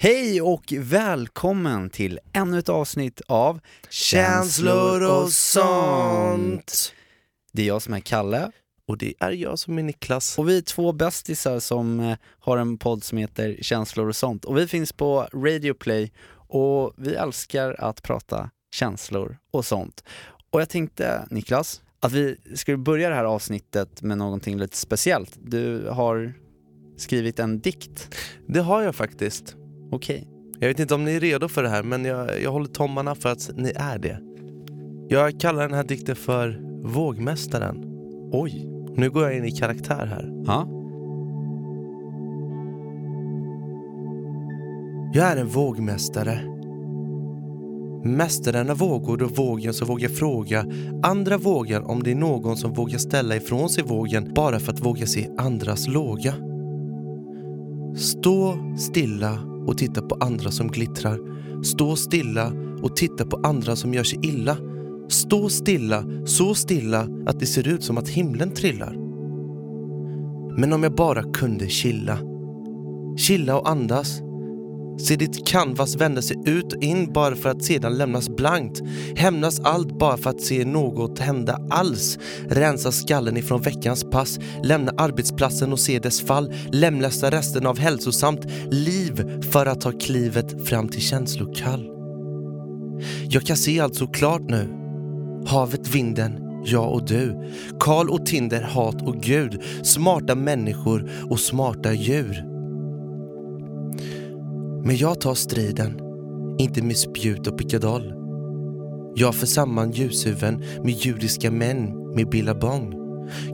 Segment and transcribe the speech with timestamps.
[0.00, 6.94] Hej och välkommen till ännu ett avsnitt av Känslor och sånt.
[7.52, 8.50] Det är jag som är Kalle
[8.86, 10.38] Och det är jag som är Niklas.
[10.38, 14.44] och vi är två bästisar som eh, har en podd som heter Känslor och sånt.
[14.44, 16.12] Och vi finns på Radio Play
[16.48, 20.04] och vi älskar att prata känslor och sånt.
[20.50, 25.38] Och jag tänkte, Niklas, att vi skulle börja det här avsnittet med någonting lite speciellt.
[25.42, 26.32] Du har
[26.96, 28.14] skrivit en dikt.
[28.46, 29.57] Det har jag faktiskt.
[29.90, 30.28] Okej.
[30.60, 33.14] Jag vet inte om ni är redo för det här, men jag, jag håller tummarna
[33.14, 34.20] för att ni är det.
[35.08, 37.84] Jag kallar den här dikten för Vågmästaren.
[38.32, 38.68] Oj.
[38.96, 40.42] Nu går jag in i karaktär här.
[40.46, 40.68] Ja.
[45.12, 46.40] Jag är en vågmästare.
[48.04, 50.66] Mästaren av vågor och vågen som vågar fråga
[51.02, 54.80] andra vågar om det är någon som vågar ställa ifrån sig vågen bara för att
[54.80, 56.34] våga se andras låga.
[57.96, 61.18] Stå stilla och titta på andra som glittrar.
[61.62, 64.56] Stå stilla och titta på andra som gör sig illa.
[65.08, 68.96] Stå stilla, så stilla att det ser ut som att himlen trillar.
[70.56, 72.18] Men om jag bara kunde chilla.
[73.18, 74.20] Chilla och andas.
[74.98, 78.82] Se ditt canvas vända sig ut och in bara för att sedan lämnas blankt.
[79.16, 82.18] Hämnas allt bara för att se något hända alls.
[82.48, 84.38] Rensa skallen ifrån veckans pass.
[84.62, 86.52] Lämna arbetsplatsen och se dess fall.
[86.72, 91.90] Lemlästa resten av hälsosamt liv för att ta klivet fram till känslokall.
[93.28, 94.68] Jag kan se allt så klart nu.
[95.46, 97.52] Havet, vinden, jag och du.
[97.80, 99.62] Karl och Tinder, hat och Gud.
[99.82, 102.44] Smarta människor och smarta djur.
[104.84, 106.00] Men jag tar striden,
[106.58, 108.14] inte med spjut och pickadoll.
[109.14, 112.97] Jag för samman ljushuvuden med judiska män med billabong.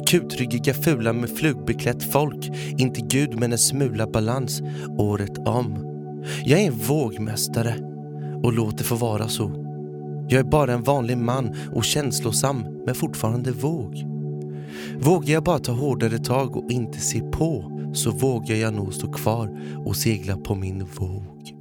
[0.06, 4.62] Kutryggiga fula med flugbeklätt folk, inte Gud men en smula balans
[4.98, 5.94] året om.
[6.44, 7.74] Jag är en vågmästare
[8.42, 9.50] och låt det få vara så.
[10.28, 14.04] Jag är bara en vanlig man och känslosam men fortfarande våg.
[14.98, 19.12] Vågar jag bara ta hårdare tag och inte se på så vågar jag nog stå
[19.12, 21.54] kvar och segla på min våg.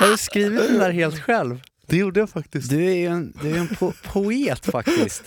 [0.00, 1.60] Har du skrivit den där helt själv?
[1.86, 2.70] Det gjorde jag faktiskt.
[2.70, 5.22] Du är ju en, du är en po poet faktiskt.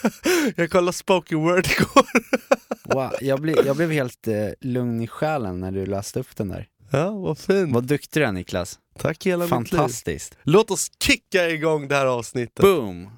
[0.56, 2.06] Jag kollade spoken word igår.
[2.86, 6.48] Wow, jag, blev, jag blev helt eh, lugn i själen när du läste upp den
[6.48, 6.68] där.
[6.90, 7.74] Ja, vad fint.
[7.74, 8.78] Vad duktig du är Niklas.
[8.98, 9.78] Tack hela mitt liv.
[9.78, 10.36] Fantastiskt.
[10.42, 12.62] Låt oss kicka igång det här avsnittet.
[12.62, 13.10] Boom!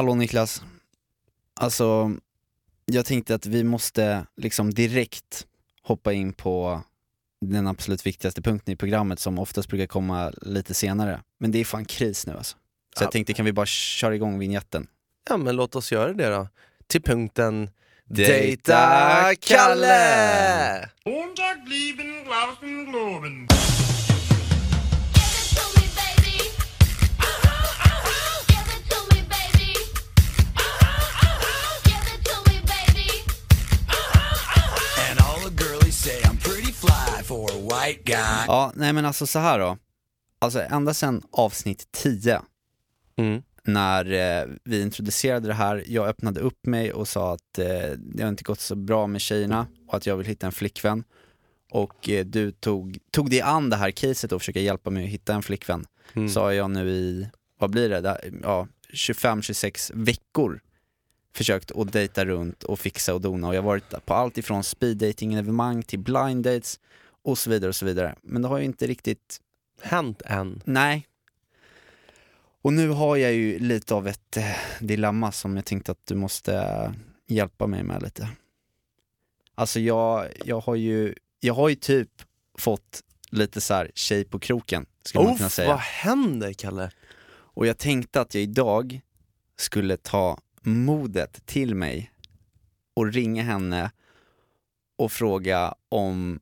[0.00, 0.62] Hallå Niklas.
[1.60, 2.10] Alltså,
[2.84, 5.46] jag tänkte att vi måste liksom direkt
[5.82, 6.82] hoppa in på
[7.40, 11.20] den absolut viktigaste punkten i programmet som oftast brukar komma lite senare.
[11.40, 12.56] Men det är fan kris nu alltså.
[12.96, 13.04] Så Ja.
[13.04, 14.86] jag tänkte, kan vi bara köra igång vignetten?
[15.28, 16.48] Ja, men låt oss göra det då.
[16.86, 17.70] Till punkten
[18.04, 20.88] Dejta Kalle!
[21.04, 23.48] Montag blieben Glauben globen.
[37.30, 37.54] For a
[37.86, 38.44] white guy.
[38.46, 39.78] Ja, nej men alltså så här då.
[40.38, 42.42] Alltså ända sedan avsnitt 10,
[43.16, 43.42] Mm.
[43.64, 47.66] när eh, vi introducerade det här, jag öppnade upp mig och sa att eh,
[47.98, 51.04] det har inte gått så bra med tjejerna och att jag vill hitta en flickvän.
[51.70, 55.10] Och eh, du tog, tog dig an det här caset och försöka hjälpa mig att
[55.10, 55.86] hitta en flickvän.
[56.14, 56.32] Mm.
[56.36, 60.60] Har jag nu i, vad blir det, Där- ja, 25-26 veckor
[61.34, 64.62] försökt att dejta runt och fixa och dona och jag har varit på allt ifrån
[64.64, 66.78] speeddating-evenemang till blind dates
[67.22, 68.14] och så vidare och så vidare.
[68.22, 69.40] Men det har ju inte riktigt
[69.82, 70.62] Hänt än.
[70.64, 71.06] Nej.
[72.62, 76.14] Och nu har jag ju lite av ett eh, dilemma som jag tänkte att du
[76.14, 76.92] måste eh,
[77.26, 78.28] hjälpa mig med lite.
[79.54, 82.22] Alltså jag, jag har ju, jag har ju typ
[82.58, 85.68] fått lite så här tjej på kroken, skulle man kunna Uff, säga.
[85.68, 86.90] vad händer Kalle?
[87.30, 89.00] Och jag tänkte att jag idag
[89.56, 92.12] skulle ta modet till mig
[92.94, 93.90] och ringa henne
[94.96, 96.40] och fråga om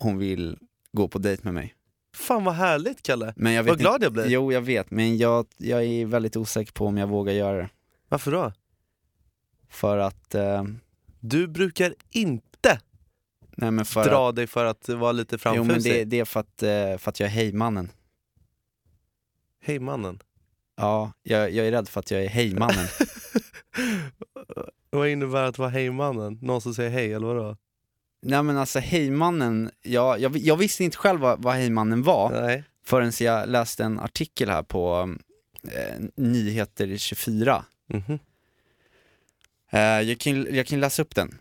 [0.00, 0.58] hon vill
[0.92, 1.74] gå på dejt med mig.
[2.16, 3.32] Fan vad härligt Kalle.
[3.36, 4.26] Men jag vet Vad glad inte, jag blir.
[4.28, 7.68] Jo, jag vet, men jag, jag är väldigt osäker på om jag vågar göra det.
[8.08, 8.52] Varför då?
[9.68, 10.64] För att, eh,
[11.20, 12.80] Du brukar inte
[13.56, 15.72] nej men för dra att, dig för att vara lite jo framfusig.
[15.72, 17.88] men det, det är för att, eh, för att jag är hejmannen.
[19.62, 20.18] Hej mannen.
[20.76, 22.86] Ja, jag, jag är rädd för att jag är hejmannen.
[24.90, 26.38] Vad innebär att vara hejmannen?
[26.42, 27.56] Någon som säger hej eller vadå?
[28.22, 32.64] Nej men alltså Hejmannen, jag, jag, jag visste inte själv vad, vad Hejmannen var Nej.
[32.84, 35.14] förrän jag läste en artikel här på
[35.64, 37.64] eh, Nyheter 24.
[37.86, 38.18] Mhm.
[39.70, 41.38] Eh, jag, kan, jag kan läsa upp den,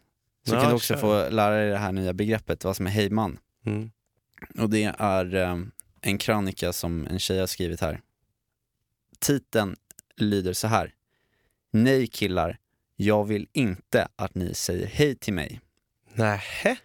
[0.47, 1.01] så Ja, kan du också kör.
[1.01, 3.39] få lära dig det här nya begreppet, vad som är hejman.
[3.65, 3.91] Mm.
[4.57, 5.57] Och det är eh,
[6.01, 8.01] en krönika som en tjej har skrivit här.
[9.19, 9.75] Titeln
[10.15, 10.93] lyder så här.
[11.71, 12.57] Nej killar,
[12.95, 15.61] jag vill inte att ni säger hej till mig.
[16.19, 16.77] Nähä?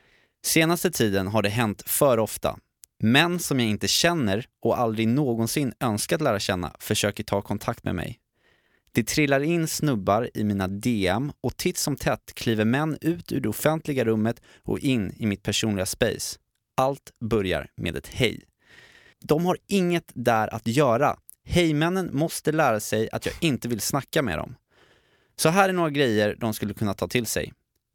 [0.46, 2.58] Senaste tiden har det hänt för ofta.
[3.02, 7.94] Män som jag inte känner och aldrig någonsin önskat lära känna försöker ta kontakt med
[7.94, 8.19] mig.
[8.92, 13.40] Det trillar in snubbar i mina DM och titt som tätt kliver män ut ur
[13.40, 16.38] det offentliga rummet och in i mitt personliga space.
[16.76, 18.40] Allt börjar med ett hej.
[19.20, 21.16] De har inget där att göra.
[21.44, 24.56] Hejmännen måste lära sig att jag inte vill snacka med dem.
[25.36, 27.52] Så här är några grejer de skulle kunna ta till sig.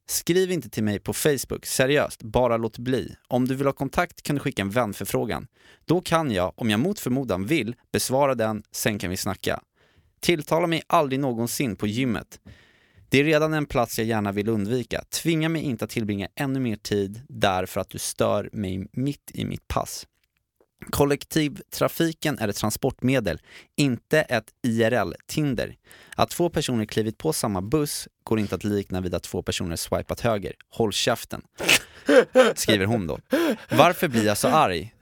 [0.10, 3.16] Skriv inte till mig på Facebook, seriöst, bara låt bli.
[3.28, 5.48] Om du vill ha kontakt kan du skicka en vänförfrågan.
[5.86, 9.62] Då kan jag, om jag mot förmodan vill, besvara den, sen kan vi snacka.
[10.20, 12.40] Tilltala mig aldrig någonsin på gymmet.
[13.10, 15.04] Det är redan en plats jag gärna vill undvika.
[15.10, 19.32] Tvinga mig inte att tillbringa ännu mer tid där för att du stör mig mitt
[19.34, 20.08] i mitt pass.
[20.90, 23.42] Kollektivtrafiken är ett transportmedel,
[23.76, 25.76] inte ett IRL-Tinder.
[26.16, 29.76] Att två personer klivit på samma buss går inte att likna vid att två personer
[29.76, 30.54] swipat höger.
[30.70, 31.42] Håll käften.
[32.56, 33.20] Skriver hon då.
[33.72, 34.94] Varför blir jag så arg?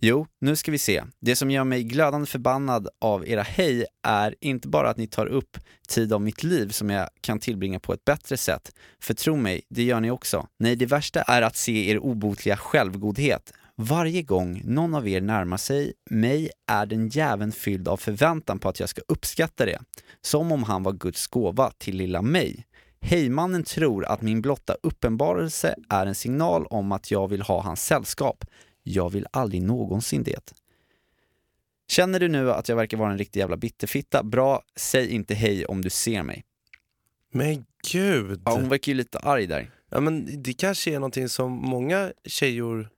[0.00, 1.02] Jo, nu ska vi se.
[1.20, 5.26] Det som gör mig glödande förbannad av era hej är inte bara att ni tar
[5.26, 8.72] upp tid av mitt liv som jag kan tillbringa på ett bättre sätt.
[9.00, 10.46] För tro mig, det gör ni också.
[10.58, 13.52] Nej, det värsta är att se er obotliga självgodhet.
[13.82, 18.68] Varje gång någon av er närmar sig mig är den jäveln fylld av förväntan på
[18.68, 19.78] att jag ska uppskatta det.
[20.20, 22.66] Som om han var Guds gåva till lilla mig.
[23.00, 27.84] Hejmannen tror att min blotta uppenbarelse är en signal om att jag vill ha hans
[27.84, 28.44] sällskap.
[28.82, 30.52] Jag vill aldrig någonsin det.
[31.88, 34.22] Känner du nu att jag verkar vara en riktig jävla bitterfitta?
[34.22, 36.44] Bra, säg inte hej om du ser mig.
[37.32, 38.42] Men gud.
[38.44, 39.70] Ja, hon verkar ju lite arg där.
[39.90, 42.88] Ja, men det kanske är någonting som många tjejor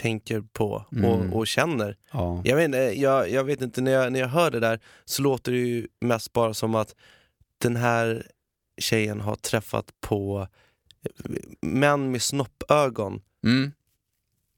[0.00, 1.04] tänker på Mm.
[1.04, 1.96] och, och känner.
[2.12, 2.42] Ja.
[2.44, 5.52] Jag vet, jag, jag vet inte, när jag, när jag hör det där så låter
[5.52, 6.94] det ju mest bara som att
[7.58, 8.26] den här
[8.80, 10.46] tjejen har träffat på
[11.60, 13.72] män med snoppögon Mm.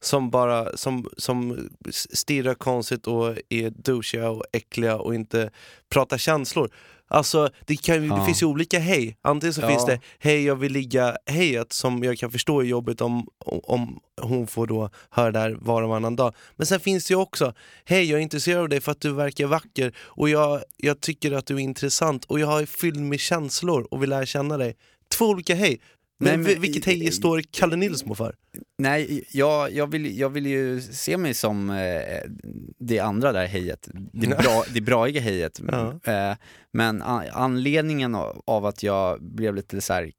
[0.03, 5.50] som bara som, som stirrar konstigt och är douchiga och äckliga och inte
[5.89, 6.71] pratar känslor.
[7.12, 8.26] Alltså det, kan, ju- det Ja.
[8.26, 9.17] finns ju olika hej.
[9.23, 9.69] Antingen så Ja.
[9.69, 14.00] finns det hej jag vill ligga hejet som jag kan förstå är jobbigt om, om
[14.23, 16.35] hon får då höra det här var och varannan dag.
[16.56, 17.55] Men sen finns det ju också
[17.85, 21.32] hej jag är intresserad av dig för att du verkar vacker och jag, jag tycker
[21.32, 24.76] att du är intressant och jag är fylld med känslor och vill lära känna dig.
[25.15, 25.81] Två olika hej.
[26.20, 28.35] Men, Nej, men- vilket hej står Kalle Nilsmo för?
[28.82, 32.31] Nej, jag, jag, vill, jag vill ju se mig som eh,
[32.79, 35.61] det andra där hejet, det, bra, det braiga hejet.
[35.73, 36.12] Ja.
[36.12, 36.37] Eh,
[36.73, 40.12] men anledningen av, av att jag blev lite så här,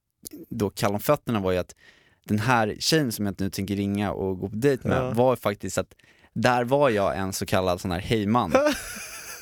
[0.50, 1.75] då kall om fötterna var ju att
[2.25, 5.12] den här tjejen som jag nu tänker ringa och gå på dejt med Ja.
[5.12, 5.94] var faktiskt att
[6.33, 8.54] där var jag en så kallad sån här hejman.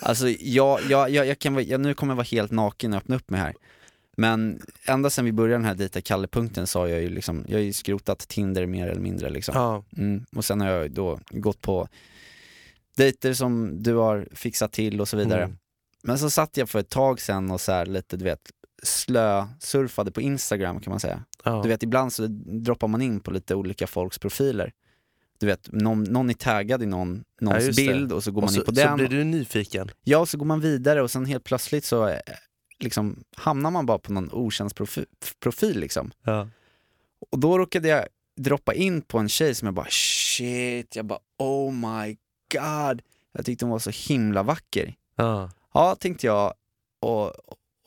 [0.04, 3.16] Alltså jag, jag, jag, jag kan, jag, nu kommer jag vara helt naken och öppna
[3.16, 3.54] upp mig här.
[4.18, 7.58] Men ända sedan vi började den här dejta Kalle-punkten så har jag ju liksom, jag
[7.58, 9.56] har ju skrotat Tinder mer eller mindre liksom.
[9.56, 9.84] Ja.
[9.98, 10.26] Mm.
[10.36, 11.88] Och sen har jag då gått på
[12.98, 15.44] dejter som du har fixat till och så vidare.
[15.44, 15.58] Mm.
[16.04, 18.52] Men så satt jag för ett tag sen och så här lite, du vet,
[18.84, 21.24] slö surfade på Instagram kan man säga.
[21.44, 21.62] Ja.
[21.64, 22.28] Du vet, ibland så
[22.64, 24.72] droppar man in på lite olika folks profiler.
[25.40, 27.88] Du vet, någon, någon är taggad i någon, någons det.
[27.88, 28.96] bild och så går Och man så, in på så den.
[28.96, 29.90] blir du nyfiken.
[30.04, 32.20] Ja, och så går man vidare och sen helt plötsligt så eh,
[32.84, 35.06] liksom, hamnar man bara på någon okänd profi-
[35.40, 36.12] profil liksom.
[36.24, 36.48] Ja.
[37.32, 38.06] Och då råkade jag
[38.38, 42.18] droppa in på en tjej som jag bara shit, jag bara oh my
[42.54, 43.02] god.
[43.32, 44.96] Jag tyckte hon var så himla vacker.
[45.16, 45.52] Ja.
[45.74, 46.54] Ja, tänkte jag
[47.00, 47.28] och,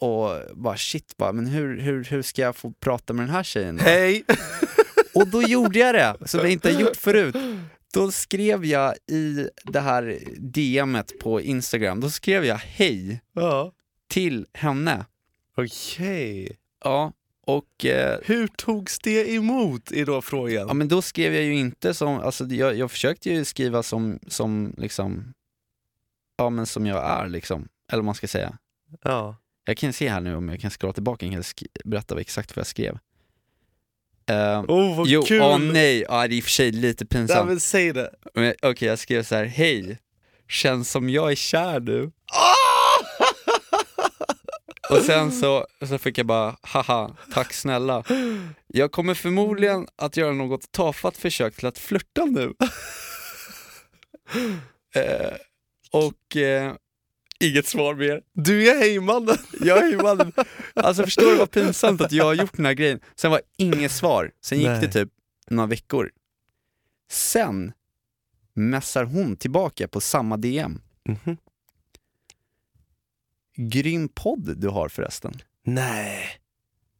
[0.00, 3.42] och bara shit, bara, men hur, hur, hur ska jag få prata med den här
[3.42, 3.82] tjejen då?
[3.82, 4.24] Hej!
[5.14, 7.36] Och då gjorde jag det, som jag inte har gjort förut.
[7.92, 13.72] Då skrev jag i det här DMet på Instagram, då skrev jag hej Ja.
[14.14, 15.06] Till henne.
[15.56, 16.56] Okej.
[16.84, 17.12] Ja,
[17.46, 20.68] och eh, Hur togs det emot är då frågan.
[20.68, 24.18] Ja men då skrev jag ju inte som, alltså jag, jag försökte ju skriva som,
[24.26, 25.34] som liksom,
[26.36, 28.58] ja men som jag är liksom, eller vad man ska säga.
[29.02, 29.36] Ja.
[29.64, 32.56] Jag kan se här nu om jag kan scrolla tillbaka, jag kan sk- berätta exakt
[32.56, 32.98] vad jag skrev.
[34.30, 35.42] Uh, Oh vad jo, kul!
[35.42, 37.48] åh nej, ja, det är i och för sig lite Nej, pinsamt.
[37.48, 38.10] men säg det.
[38.62, 39.98] Okej, jag skrev så här: hej,
[40.48, 42.10] känns som jag är kär nu.
[44.90, 48.04] Och sen så, så fick jag bara, haha, tack snälla.
[48.66, 52.54] Jag kommer förmodligen att göra något tafatt försök till att flirta nu.
[54.94, 55.32] eh,
[55.90, 56.74] och eh,
[57.40, 58.22] inget svar mer.
[58.32, 59.38] Du är hejmannen!
[59.60, 60.32] Jag är ju mannen.
[60.74, 63.00] Alltså förstår du vad pinsamt att jag har gjort den här grejen?
[63.16, 64.80] Sen var inget svar, sen gick Nej.
[64.80, 65.08] det typ
[65.50, 66.10] några veckor.
[67.10, 67.72] Sen
[68.54, 70.80] messar hon tillbaka på samma DM.
[71.08, 71.36] Mhm.
[73.56, 75.32] Grym podd du har förresten.
[75.64, 76.18] Nej.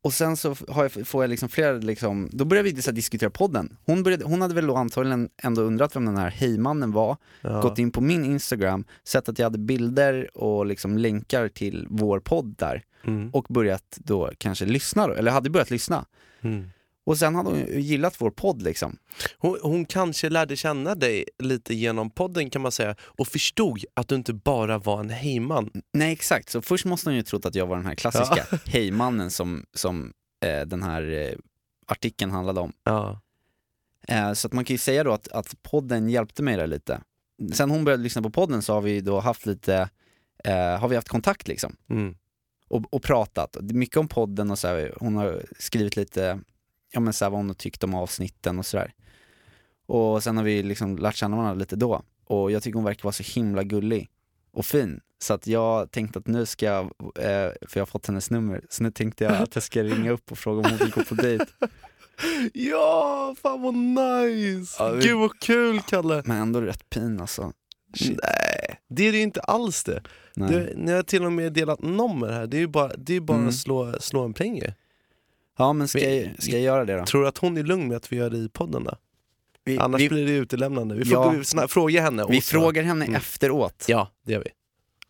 [0.03, 3.31] Och sen så jag, får jag liksom flera, liksom, då börjar vi så här diskutera
[3.31, 3.77] podden.
[3.87, 7.61] Hon, började, hon hade väl då antagligen ändå undrat vem den här hejmannen var, Ja.
[7.61, 12.21] gått in på min Instagram, sett att jag hade bilder och liksom länkar till vår
[12.21, 13.31] podd där Mm.
[13.31, 16.05] och börjat då kanske lyssna, då, eller hade börjat lyssna.
[16.41, 16.71] Mm.
[17.07, 18.99] Och sen hade hon gillat vår podd liksom.
[19.39, 24.09] Hon, hon kanske lärde känna dig lite genom podden kan man säga och förstod att
[24.09, 25.71] du inte bara var en hejman.
[25.93, 29.31] Nej exakt, så först måste hon ju trott att jag var den här klassiska hejmannen
[29.31, 30.13] som, som
[30.45, 31.35] eh, den här eh,
[31.87, 32.73] artikeln handlade om.
[32.85, 33.21] Ja.
[34.09, 37.01] Eh, så att man kan ju säga då att, att podden hjälpte mig där lite.
[37.53, 39.89] Sen hon började lyssna på podden så har vi då haft lite,
[40.45, 41.77] eh, har vi haft kontakt liksom.
[41.91, 42.17] Mm.
[42.69, 43.57] Och, och pratat.
[43.61, 46.41] Mycket om podden och så här, hon har skrivit lite,
[46.95, 48.93] ja men så här, vad hon har tyckt om avsnitten och sådär.
[49.87, 52.03] Och sen har vi liksom lärt känna varandra lite då.
[52.25, 54.09] Och jag tycker hon verkar vara så himla gullig
[54.53, 55.01] och fin.
[55.19, 56.85] Så att jag tänkte att nu ska jag,
[57.19, 60.11] eh, för jag har fått hennes nummer, så nu tänkte jag att jag ska ringa
[60.11, 61.45] upp och fråga om hon vill gå på dejt.
[62.53, 64.77] Ja, fan vad nice!
[64.79, 66.23] Ja, vi- Gud vad kul Kalle!
[66.27, 67.53] Men ändå rätt pin alltså.
[67.97, 68.19] Shit.
[68.23, 70.03] Nej, det är det ju inte alls det.
[70.37, 70.49] Nej.
[70.51, 73.21] Du, ni har till och med delat nummer här, det är ju bara, det är
[73.21, 73.49] bara Mm.
[73.49, 74.63] att slå, slå en pling.
[75.59, 77.05] Ja men ska Vi- jag, ska jag göra det då?
[77.05, 78.95] Tror du att hon är lugn med att vi gör det i podden då?
[79.65, 80.95] Vi, Annars vi, blir det utelämnande.
[80.95, 81.25] Vi Ja.
[81.25, 82.27] får vi sna- fråga henne.
[82.31, 83.17] vi frågar henne Mm.
[83.17, 84.51] efteråt Ja, det gör vi.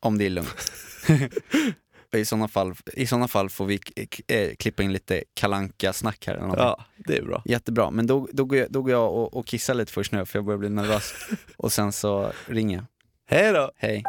[0.01, 0.73] om det är lugnt.
[2.17, 3.81] I sådana fall, i såna fall får vi
[4.27, 6.65] eh, klippa in lite kalanka snack här eller någonting.
[6.67, 7.43] Ja, det är bra.
[7.45, 10.27] Jättebra, men då, då, går jag, då går jag och, och kissar lite först nu
[10.27, 11.15] för jag börjar bli nervös.
[11.57, 12.85] Och sen så ringer jag.
[13.27, 13.71] Hej då!
[13.77, 14.03] Hej.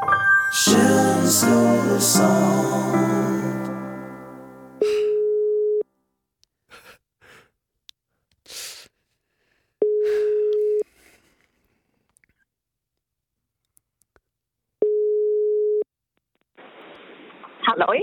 [17.78, 18.02] Halloj?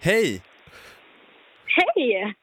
[0.00, 0.42] Hej!
[1.76, 2.12] Hej!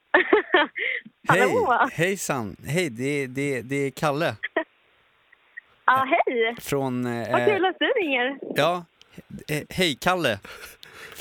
[1.29, 1.39] Hej!
[1.39, 1.87] Hallå?
[1.93, 2.55] Hejsan!
[2.67, 4.35] Hej, det, det, det är Kalle
[5.85, 6.55] Ja, hej!
[6.61, 7.05] från...
[7.05, 8.39] Eh, Vad kul att du ringer.
[8.55, 8.85] Ja,
[9.51, 10.39] eh, hej Kalle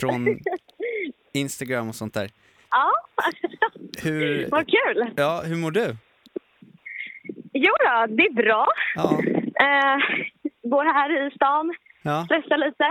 [0.00, 0.26] från
[1.32, 2.30] Instagram och sånt där.
[2.70, 2.90] Ja,
[4.02, 5.10] Hur, vad kul.
[5.16, 5.96] ja, hur mår du?
[7.52, 8.66] Jo då, det är bra.
[8.94, 9.20] Ja,
[9.60, 9.96] Eh,
[10.70, 12.86] bor här i stan, ja, stressar lite.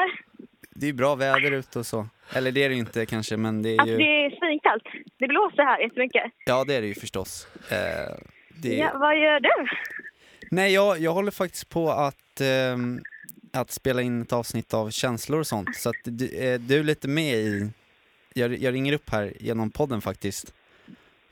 [0.83, 2.07] Det är bra väder ute och så.
[2.33, 3.97] Eller det är det ju inte kanske, men det är Alltså, ju...
[3.97, 4.83] det är svinkallt.
[5.19, 6.23] Det blåser här jättemycket.
[6.45, 7.47] Ja, det är det ju förstås.
[7.69, 7.77] Eh,
[8.49, 8.75] det...
[8.77, 9.49] Ja, vad gör du?
[10.51, 13.01] Nej, jag, jag håller faktiskt på att, ehm,
[13.53, 15.75] att spela in ett avsnitt av känslor och sånt.
[15.75, 17.69] Så att du, eh, du är lite med i...
[18.33, 20.53] Jag, jag ringer upp här genom podden faktiskt.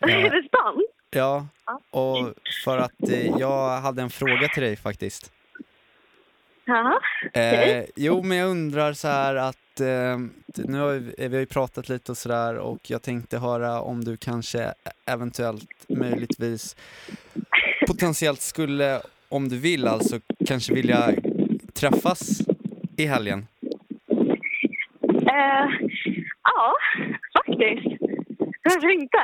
[0.08, 0.84] Eh, Är det stan?
[1.12, 1.81] ja, Ja.
[2.00, 2.34] och
[2.65, 5.31] för att eh, jag hade en fråga till dig faktiskt.
[7.34, 10.18] Eh, jo, men jag undrar så här att eh,
[10.56, 14.04] nu har vi, vi har ju pratat lite och sådär och jag tänkte höra om
[14.04, 14.74] du kanske
[15.06, 16.75] eventuellt möjligtvis
[17.88, 21.13] potentiellt skulle, om du vill alltså, kanske vilja
[21.74, 22.42] träffas
[22.98, 23.48] i helgen.
[25.12, 25.68] Eh,
[26.44, 26.75] ja,
[27.38, 28.01] faktiskt.
[28.63, 29.18] Varför inte?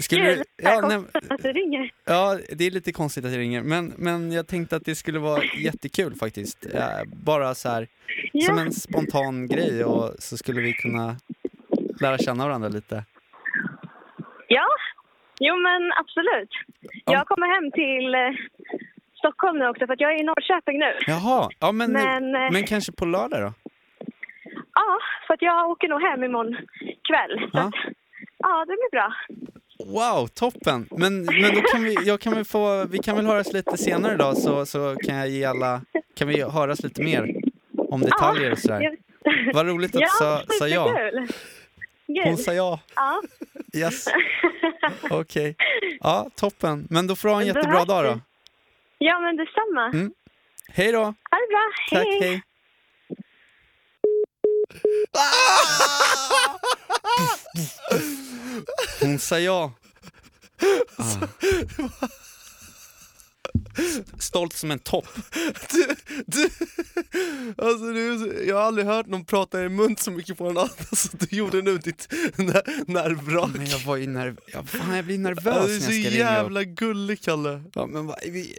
[0.00, 0.36] Skulle Kul.
[0.38, 0.98] du, ja, nej,
[1.30, 1.90] att du ringer.
[2.04, 5.18] ja, det är lite konstigt att jag ringer, men, men jag tänkte att det skulle
[5.18, 6.66] vara jättekul faktiskt.
[6.74, 7.86] Eh, bara så här,
[8.46, 8.60] som Ja.
[8.60, 11.16] en spontan grej och så skulle vi kunna
[12.00, 13.04] lära känna varandra lite.
[14.48, 14.66] Ja,
[15.40, 16.50] jo men absolut.
[17.04, 17.12] Ja.
[17.12, 18.46] Jag kommer hem till eh,
[19.18, 20.92] Stockholm nu också för jag är i Norrköping nu.
[21.06, 23.52] Jaha, ja men, Men, eh, men kanske på lördag då?
[24.74, 26.56] Ja, för att jag åker nog hem imorgon
[27.08, 27.38] kväll.
[27.52, 27.60] Så Ja.
[27.66, 27.74] att,
[28.38, 29.14] ja, det blir bra.
[29.86, 30.88] Wow, toppen!
[30.90, 34.14] Men, men då kan vi, jag kan väl få, vi kan väl höras lite senare
[34.14, 35.82] idag så, så kan jag ge alla,
[36.16, 37.34] kan vi höras lite mer
[37.78, 38.96] om detaljer och sådär.
[39.54, 40.98] Vad roligt att du sa, sa ja.
[42.24, 43.22] Hon sa ja, Ja.
[43.74, 44.04] yes,
[45.10, 45.56] okej.
[46.00, 46.86] Ja, toppen.
[46.90, 48.20] Men då får du ha en jättebra dag då.
[48.98, 49.86] ja, men detsamma.
[49.86, 50.12] Mm.
[50.68, 50.98] Hej då!
[51.02, 51.72] Ha det bra.
[51.90, 52.42] Tack, hej!
[54.82, 55.05] Hon
[59.18, 59.70] sa ja.
[60.98, 61.28] Ah.
[64.18, 65.06] Stolt som en topp.
[65.72, 65.86] Du,
[66.26, 66.50] du,
[67.58, 70.44] alltså du, är så- jag har aldrig hört någon prata i mun så mycket på
[70.46, 73.50] en annan som du gjorde nu, ditt ner- nervvrak.
[73.56, 74.36] Men jag var ju nerv...
[74.52, 76.14] Ja, fan, jag blir nervös du är när så jag ska ringa upp.
[76.42, 77.62] jävla gullig Kalle.
[77.74, 78.56] Ja, men vad, vi,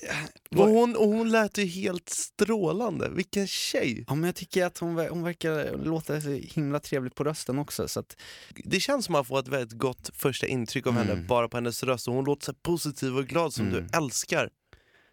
[0.52, 4.04] Och vad, hon, och hon lät ju helt strålande, vilken tjej!
[4.08, 7.88] ja, men jag tycker att hon, hon verkar låta så himla trevlig på rösten också.
[7.88, 8.16] Så att,
[8.64, 11.28] Det känns som att man får ett väldigt gott första intryck av henne Mm.
[11.28, 13.88] bara på hennes röst och hon låter så positiv och glad som Mm.
[13.92, 14.50] du älskar.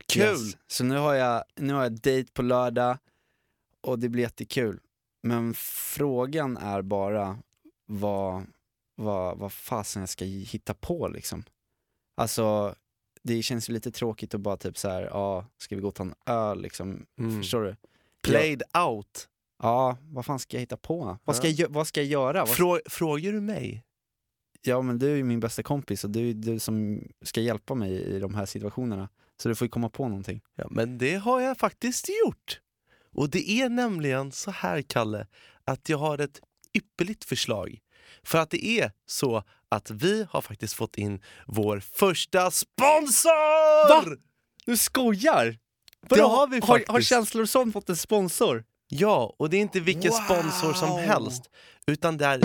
[0.09, 0.23] Kul!
[0.23, 0.57] Yes.
[0.67, 2.99] Så nu har, jag, nu har jag dejt på lördag
[3.81, 4.81] och det blir jättekul.
[5.23, 7.39] Men frågan är bara
[7.87, 8.47] vad,
[8.97, 11.45] vad, vad fasen jag ska hitta på liksom.
[12.17, 12.75] Alltså,
[13.23, 15.95] det känns ju lite tråkigt att bara typ så här, ja, ska vi gå och
[15.95, 17.07] ta en öl liksom?
[17.19, 17.43] Mm.
[17.43, 17.77] Förstår du?
[18.23, 19.29] Played out.
[19.63, 21.19] Ja, vad fan ska jag hitta på?
[21.25, 21.55] Vad ska, Ja.
[21.59, 22.47] jag, vad ska jag göra?
[22.47, 23.83] Frå, frågar du mig?
[24.67, 27.75] ja men du är ju min bästa kompis och du är du som ska hjälpa
[27.75, 29.09] mig i de här situationerna.
[29.45, 30.41] Så du får ju komma på någonting.
[30.57, 32.61] Ja, men det har jag faktiskt gjort.
[33.15, 35.27] Och det är nämligen så här, Kalle,
[35.65, 36.41] att jag har ett
[36.75, 37.79] ypperligt förslag.
[38.23, 43.89] För att det är så att vi har faktiskt fått in vår första sponsor!
[43.89, 44.17] Va?
[44.67, 45.59] Du skojar?
[46.09, 46.91] Det har vi har, faktiskt.
[46.91, 48.65] har Känslor och sånt fått en sponsor?
[48.89, 50.21] Ja, och det är inte vilken Wow!
[50.21, 51.43] sponsor som helst,
[51.87, 52.41] utan det är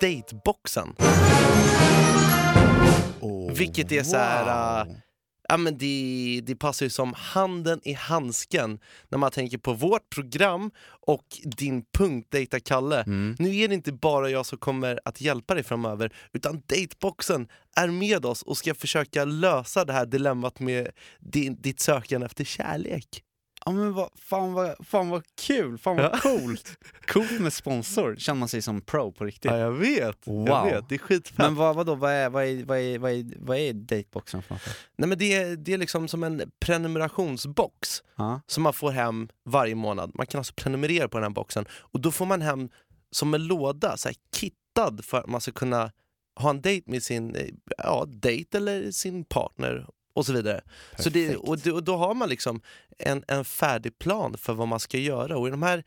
[0.00, 0.94] Dateboxen.
[3.58, 4.94] Vilket är så här, äh,
[5.48, 8.78] Ja, men det, det passar ju som handen i handsken
[9.08, 10.70] när man tänker på vårt program
[11.06, 13.02] och din punkt Dejta Kalle.
[13.02, 13.36] Mm.
[13.38, 17.88] Nu är det inte bara jag som kommer att hjälpa dig framöver utan Dateboxen är
[17.88, 20.88] med oss och ska försöka lösa det här dilemmat med
[21.20, 23.22] din, ditt sökande efter kärlek.
[23.66, 26.18] Ja men vad, fan, vad, fan vad kul, fan vad Ja.
[26.22, 26.76] coolt.
[27.06, 29.50] Coolt med sponsor, känner man sig som pro på riktigt.
[29.50, 30.26] Ja, jag vet.
[30.26, 30.48] Wow.
[30.48, 30.88] Jag vet.
[30.88, 31.38] Det är skitfett.
[31.38, 34.54] Men vad, vadå, vad är, vad är, vad är, vad är, vad är dateboxen för
[34.54, 34.62] något?
[34.96, 38.40] Nej, men det, är, det är liksom som en prenumerationsbox Ja.
[38.46, 40.10] som man får hem varje månad.
[40.14, 42.68] Man kan alltså prenumerera på den här boxen och då får man hem
[43.10, 45.92] som en låda, så här kittad för att man ska kunna
[46.40, 47.46] ha en dejt med sin eh,
[47.78, 50.60] ja, dejt eller sin partner och så vidare.
[50.98, 52.60] Så det, och, det, och då har man liksom
[53.02, 55.36] en, en färdig plan för vad man ska göra.
[55.38, 55.84] Och i de här,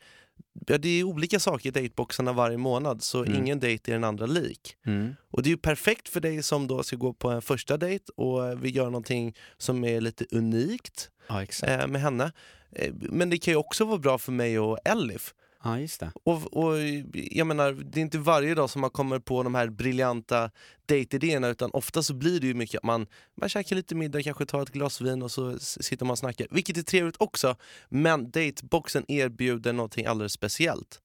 [0.66, 3.38] ja, det är olika saker i dejtboxarna varje månad så Mm.
[3.38, 4.76] ingen dejt är den andra lik.
[4.86, 5.16] Mm.
[5.30, 8.04] Och det är ju perfekt för dig som då ska gå på en första dejt
[8.16, 12.32] och vill göra någonting som är lite unikt Ja eh, med henne.
[12.72, 15.34] Eh, Men det kan ju också vara bra för mig och Elif.
[15.66, 16.12] Ja just det.
[16.24, 16.74] Och, och
[17.12, 20.50] jag menar, det är inte varje dag som man kommer på de här briljanta
[20.86, 23.06] dejtidéerna utan ofta så blir det ju mycket att man,
[23.40, 26.46] man käkar lite middag, kanske tar ett glas vin och så sitter man och snackar.
[26.50, 27.56] Vilket är trevligt också,
[27.88, 31.00] men dateboxen erbjuder någonting alldeles speciellt.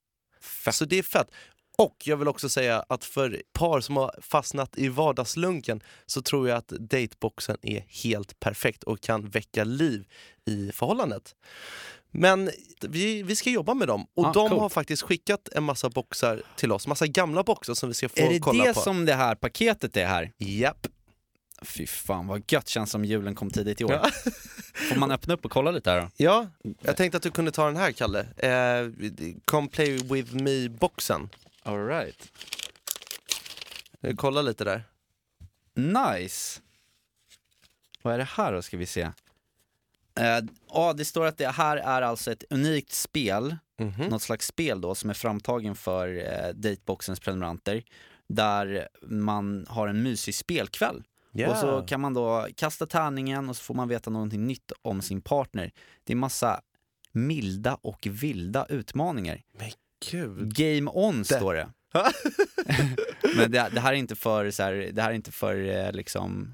[0.71, 1.27] Så det är fett.
[1.77, 6.49] Och jag vill också säga att för par som har fastnat i vardagslunken så tror
[6.49, 10.05] jag att dateboxen är helt perfekt och kan väcka liv
[10.45, 11.35] i förhållandet.
[12.11, 12.49] Men
[12.81, 14.61] vi, vi ska jobba med dem och Ja, de coolt.
[14.61, 18.19] har faktiskt skickat en massa boxar till oss, massa gamla boxar som vi ska få
[18.19, 18.79] Är det kolla det på.
[18.79, 20.31] som det här paketet är här?
[20.37, 20.87] Japp.
[21.61, 23.91] Fy fan vad gött känns som julen kom tidigt i år.
[23.91, 24.09] Ja.
[24.89, 26.09] Får man öppna upp och kolla lite här då?
[26.17, 26.47] Ja,
[26.81, 28.19] jag tänkte att du kunde ta den här Kalle.
[28.19, 28.91] Eh,
[29.45, 31.29] Come play with me-boxen.
[31.63, 32.31] All right.
[34.01, 34.83] Eh, Kolla lite där.
[35.75, 36.59] Nice!
[38.01, 39.11] Vad är det här då ska vi se?
[40.19, 40.39] Eh,
[40.73, 44.07] Ja, det står att det här är alltså ett unikt spel, Mhm.
[44.09, 47.83] något slags spel då som är framtagen för eh, Dateboxens prenumeranter.
[48.29, 51.03] Där man har en mysig spelkväll.
[51.49, 55.01] Och så kan man då kasta tärningen och så får man veta någonting nytt om
[55.01, 55.71] sin partner.
[56.03, 56.61] Det är massa
[57.11, 59.41] milda och vilda utmaningar.
[60.11, 60.55] Gud.
[60.55, 61.69] Game on står det.
[63.37, 65.91] Men det, det här är inte för, så här, det här är inte för eh,
[65.91, 66.53] liksom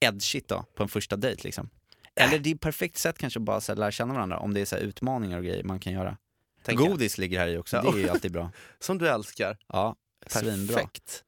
[0.00, 1.70] edgigt då, på en första dejt liksom.
[2.18, 4.60] Eller det är ett perfekt sätt kanske bara så här, lära känna varandra om det
[4.60, 6.16] är så här, utmaningar och grejer man kan göra.
[6.62, 6.84] tänker.
[6.84, 8.50] Godis ligger här i också, det är ju alltid bra.
[8.78, 9.56] Som du älskar.
[9.68, 10.76] Ja, svinbra.
[10.76, 11.24] Perfekt.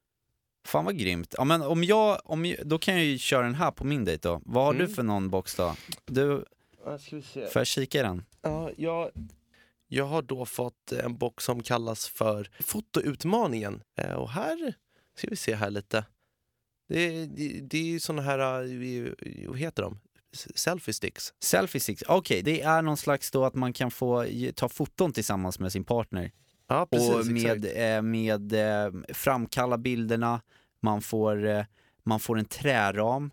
[0.67, 1.35] Fan vad grymt.
[1.39, 4.05] Ja men om jag, om jag, då kan jag ju köra den här på min
[4.05, 4.41] dejt då.
[4.45, 4.87] Vad har Mm.
[4.87, 5.77] du för någon box då?
[6.07, 6.45] Du,
[7.35, 8.25] får jag kika i den?
[8.43, 9.11] Ja, jag,
[9.89, 13.83] jag har då fått en box som kallas för fotoutmaningen.
[13.99, 14.75] Eh, och här
[15.17, 16.05] ska vi se här lite.
[16.89, 20.01] Det, det, det är ju såna här, eh, vad heter de?
[20.33, 21.35] Selfie sticks.
[21.41, 25.59] Selfie sticks, okej det är någon slags då att man kan få ta foton tillsammans
[25.59, 26.33] med sin partner.
[26.69, 27.11] Ja, precis.
[27.11, 30.41] och med, eh, med eh, framkalla bilderna,
[30.83, 31.65] man får, eh,
[32.03, 33.31] man får en träram.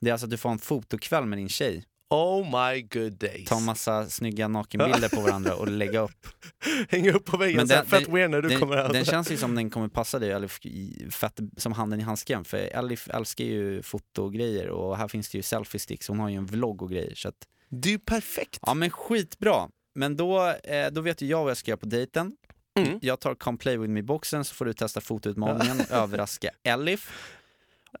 [0.00, 3.48] Det är alltså att du får en fotokväll med din tjej Oh my good days.
[3.48, 6.26] ta massa snygga nakenbilder på varandra och lägga upp.
[6.88, 8.92] Hänga upp på väggen, Men den- fett den- weird när du Den, kommer hem.
[8.92, 12.44] den känns ju som den kommer passa dig Elif i- fett som handen i handsken
[12.44, 16.36] för Elif älskar ju fotogrejer och här finns det ju selfie sticks, hon har ju
[16.36, 18.58] en vlogg och grejer så att, Det är ju perfekt.
[18.62, 19.68] ja men skitbra.
[19.94, 22.32] Men då, eh, då vet ju jag vad jag ska göra på dejten.
[22.78, 22.98] Mm.
[23.02, 27.10] Jag tar Come Play With Me-boxen så får du testa fotoutmaningen, överraska Elif.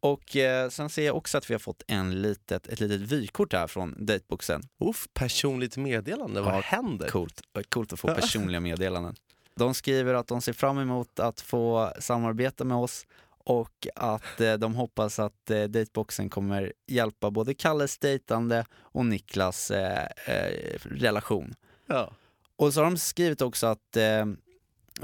[0.00, 3.52] Och eh, sen ser jag också att vi har fått en litet, ett litet vykort
[3.52, 4.62] här från dateboxen.
[4.80, 7.08] Uff, personligt meddelande, vad Ja, händer?
[7.08, 7.40] Coolt.
[7.68, 9.14] Coolt att få personliga meddelanden.
[9.56, 13.06] De skriver att de ser fram emot att få samarbeta med oss
[13.46, 19.70] och att eh, de hoppas att eh, dateboxen kommer hjälpa både Kalles dejtande och Niklas
[19.70, 21.54] eh, eh, relation.
[21.86, 22.12] Ja.
[22.56, 24.20] Och så har de skrivit också att eh,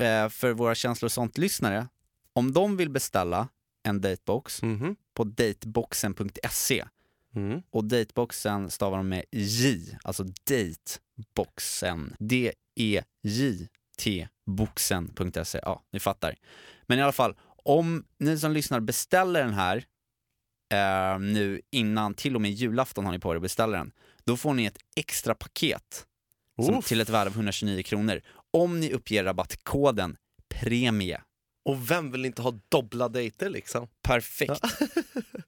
[0.08, 1.88] eh, för våra känslor och sånt-lyssnare,
[2.32, 3.48] om de vill beställa
[3.82, 4.96] en datebox Mhm.
[5.14, 6.84] på dateboxen.se
[7.34, 7.62] Mm.
[7.70, 12.16] och dateboxen stavar de med J, alltså dateboxen.
[13.22, 15.60] D-E-J-T boxen.se.
[15.62, 16.34] Ja, ni fattar.
[16.86, 19.84] Men i alla fall, om ni som lyssnar beställer den här
[20.72, 23.92] eh, nu innan, till och med julafton har ni på er att beställa den,
[24.24, 26.06] då får ni ett extra paket
[26.64, 30.16] som, till ett värde av 129 kronor om ni uppger rabattkoden
[30.48, 31.20] PREMIE.
[31.64, 33.88] Och vem vill inte ha dubbla dejter liksom?
[34.02, 34.60] Perfekt.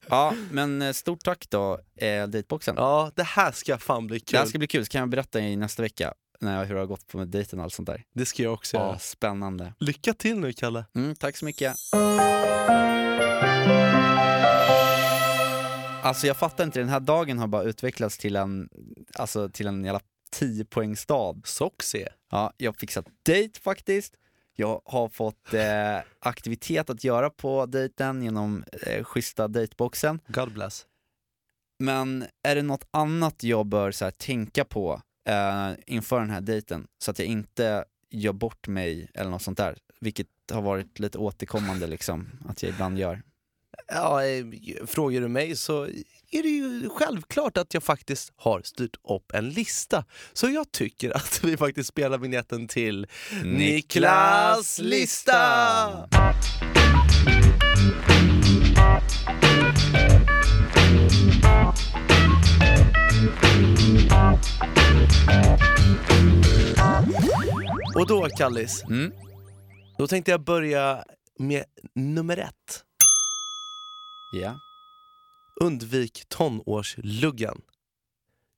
[0.08, 2.74] Ja, men eh, stort tack då, eh, Dateboxen.
[2.78, 4.38] Ja, det här ska fan bli Det kul.
[4.38, 6.80] här ska bli kul, så kan jag berätta i nästa vecka när jag, hur det
[6.80, 8.02] har gått på med dejten och allt sånt där.
[8.14, 8.98] Det ska jag också Ja, göra.
[8.98, 9.74] spännande.
[9.80, 10.84] Lycka till nu Kalle.
[10.94, 11.74] Mm, tack så mycket.
[16.02, 18.68] Alltså jag fattar inte, den här dagen har bara utvecklats till en,
[19.14, 21.40] alltså till en jävla 10 poängstad.
[21.44, 22.08] Soxie.
[22.30, 24.14] Ja, jag fixat dejt faktiskt.
[24.54, 30.20] Jag har fått eh, aktivitet att göra på dejten genom eh, schyssta dejtboxen.
[30.26, 30.86] God bless.
[31.78, 36.40] Men är det något annat jag bör så här, tänka på eh, inför den här
[36.40, 39.78] dejten så att jag inte gör bort mig eller något sånt där?
[40.00, 43.22] Vilket har varit lite återkommande liksom, att jag ibland gör.
[43.88, 44.44] Ja, eh,
[44.86, 45.84] frågar du mig så
[46.30, 50.04] är det ju självklart att jag faktiskt har styrt upp en lista.
[50.32, 53.06] Så jag tycker att vi faktiskt spelar vignetten till
[53.44, 56.08] Niklas lista!
[67.94, 69.12] Och då Kallis, Mm.
[69.98, 71.04] då tänkte jag börja
[71.38, 72.84] med nummer ett.
[74.32, 74.60] Ja.
[75.60, 77.60] Undvik tonårsluggen.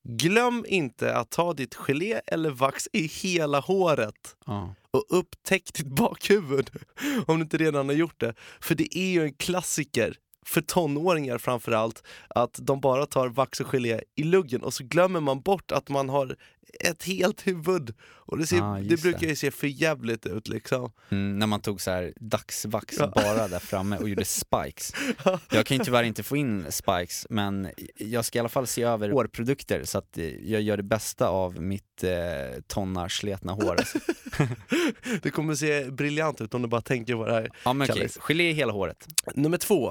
[0.08, 4.74] Glöm inte att ta ditt gelé eller vax i hela håret Ja.
[4.90, 6.70] och upptäck ditt bakhuvud
[7.26, 8.34] om du inte redan har gjort det.
[8.60, 13.66] För det är ju en klassiker för tonåringar framförallt att de bara tar vax och
[13.66, 16.36] gelé i luggen och så glömmer man bort att man har
[16.80, 17.94] ett helt huvud.
[18.26, 19.26] Och det, ser, Ah, det brukar det.
[19.26, 20.92] ju se för jävligt ut liksom.
[21.10, 23.12] Mm, när man tog så här dagsvax Ja.
[23.14, 24.92] bara där framme och gjorde spikes.
[25.50, 28.82] Jag kan ju tyvärr inte få in spikes, men jag ska i alla fall se
[28.82, 33.76] över hårprodukter så att eh, jag gör det bästa av mitt eh, tonnarsletna hår.
[33.78, 33.98] Alltså.
[35.22, 37.50] Det kommer se briljant ut om du bara tänker på det här.
[37.64, 38.18] Ja men okej, Kallis.
[38.18, 39.06] gelé i hela håret.
[39.34, 39.90] Nummer två,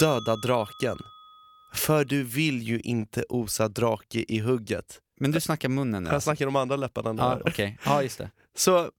[0.00, 0.96] döda draken.
[1.74, 5.00] För du vill ju inte osa drake i hugget.
[5.20, 6.26] Men du snackar munnen nu Jag alltså.
[6.26, 7.22] snackar om andra läpparna nu.
[7.22, 7.42] Ja här.
[7.46, 8.30] okej, ja just det.
[8.56, 8.90] Så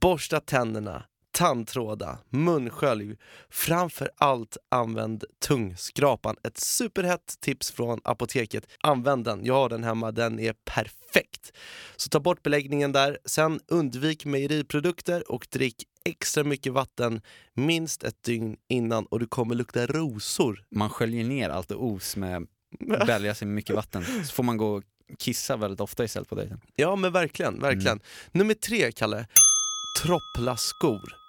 [0.00, 1.02] borsta tänderna,
[1.40, 3.16] tandtråda, munskölj.
[3.50, 6.36] Framför allt använd tungskrapan.
[6.42, 8.66] Ett superhett tips från apoteket.
[8.80, 11.52] Använd den, jag har den hemma, den är perfekt.
[11.96, 13.18] Så ta bort beläggningen där.
[13.24, 17.20] Sen undvik mejeriprodukter och drick extra mycket vatten
[17.54, 20.64] minst ett dygn innan och du kommer lukta rosor.
[20.70, 22.46] Man sköljer ner allt os med
[23.06, 24.04] bälja sig med mycket vatten.
[24.04, 24.84] Så får man gå och
[25.18, 26.60] kissa väldigt ofta istället på dejten.
[26.76, 27.96] Ja men verkligen, verkligen.
[27.96, 28.02] Mm.
[28.32, 29.26] Nummer tre, Kalle.
[30.02, 31.19] Troppla skor.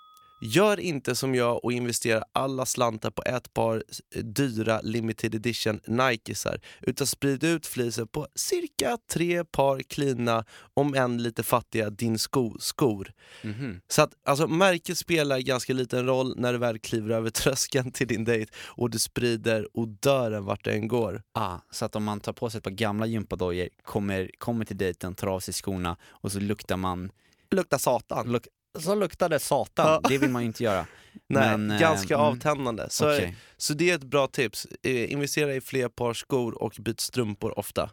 [0.43, 3.83] Gör inte som jag och investera alla slantar på ett par
[4.21, 11.23] dyra limited edition Nikesar utan sprid ut fliset på cirka tre par klina, om än
[11.23, 13.11] lite fattiga, din sko skor.
[13.43, 13.81] Mhm.
[13.87, 18.07] Så att alltså, märket spelar ganska liten roll när du väl kliver över tröskeln till
[18.07, 21.21] din dejt och du sprider odören vart det än går.
[21.33, 24.77] Ah, så att om man tar på sig ett par gamla gympadojor, kommer, kommer till
[24.77, 27.11] dejten, tar av sig skorna och så luktar man,
[27.51, 28.31] Luktar satan.
[28.31, 28.47] luk,
[28.79, 30.09] så luktar det satan, Ja.
[30.09, 30.85] det vill man ju inte göra.
[31.27, 32.25] Nej, Men, eh, ganska mm.
[32.25, 32.85] avtändande.
[32.89, 33.35] Så, Okej.
[33.57, 34.67] så det är ett bra tips.
[34.83, 37.89] Eh, investera i fler par skor och byt strumpor ofta.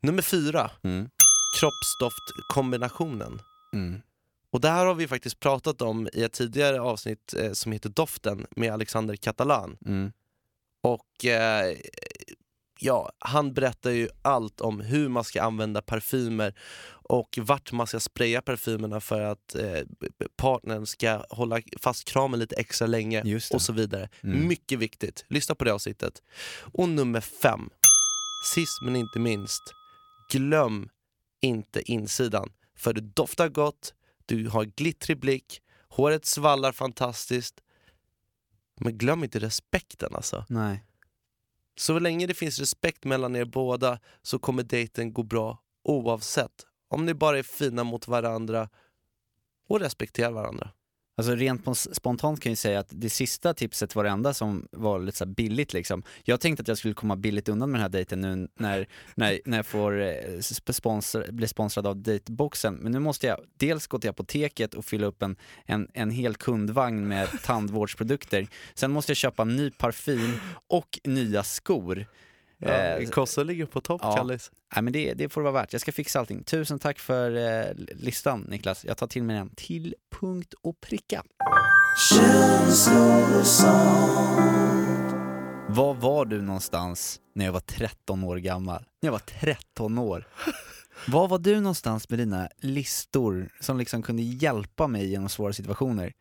[0.00, 1.08] Nummer fyra, Mm.
[1.60, 3.40] kroppsdoftkombinationen.
[3.72, 4.00] Mm.
[4.52, 7.88] Och det här har vi faktiskt pratat om i ett tidigare avsnitt eh, som heter
[7.88, 9.76] Doften med Alexander Catalan.
[9.86, 10.12] Mm.
[10.82, 11.76] Och eh,
[12.82, 16.54] Ja, han berättar ju allt om hur man ska använda parfymer
[17.10, 19.80] och vart man ska spraya parfymerna för att eh,
[20.36, 24.08] partnern ska hålla fast kramen lite extra länge och så vidare.
[24.22, 24.48] Mm.
[24.48, 25.24] Mycket viktigt.
[25.28, 26.22] Lyssna på det avsnittet.
[26.72, 27.70] Och nummer fem,
[28.54, 29.62] sist men inte minst,
[30.32, 30.88] glöm
[31.40, 32.52] inte insidan.
[32.76, 33.94] För det doftar gott,
[34.26, 37.60] du har glittrig blick, håret svallar fantastiskt.
[38.80, 40.44] Men glöm inte respekten alltså.
[40.48, 40.84] Nej.
[41.80, 46.66] Så länge det finns respekt mellan er båda så kommer dejten gå bra oavsett.
[46.88, 48.68] Om ni bara är fina mot varandra
[49.68, 50.70] och respekterar varandra.
[51.20, 54.98] Alltså rent spontant kan jag säga att det sista tipset var det enda som var
[54.98, 56.02] lite så här billigt liksom.
[56.24, 59.40] Jag tänkte att jag skulle komma billigt undan med den här dejten nu när, när,
[59.44, 62.74] när jag får eh, sponsor, bli sponsrad av dateboxen.
[62.74, 66.34] Men nu måste jag dels gå till apoteket och fylla upp en, en, en hel
[66.34, 68.46] kundvagn med tandvårdsprodukter.
[68.74, 70.32] Sen måste jag köpa ny parfym
[70.68, 72.06] och nya skor.
[72.60, 74.16] Eh, Kossa ligger på topp, ja.
[74.16, 74.50] Kallis.
[74.74, 75.72] Nej men det, det får det vara värt.
[75.72, 76.44] Jag ska fixa allting.
[76.44, 78.84] Tusen tack för eh, listan Niklas.
[78.84, 81.22] Jag tar till mig den till punkt och pricka.
[85.68, 88.84] Var var du någonstans när jag var 13 år gammal?
[89.02, 90.28] När jag var 13 år.
[91.08, 96.12] Var var du någonstans med dina listor som liksom kunde hjälpa mig genom svåra situationer?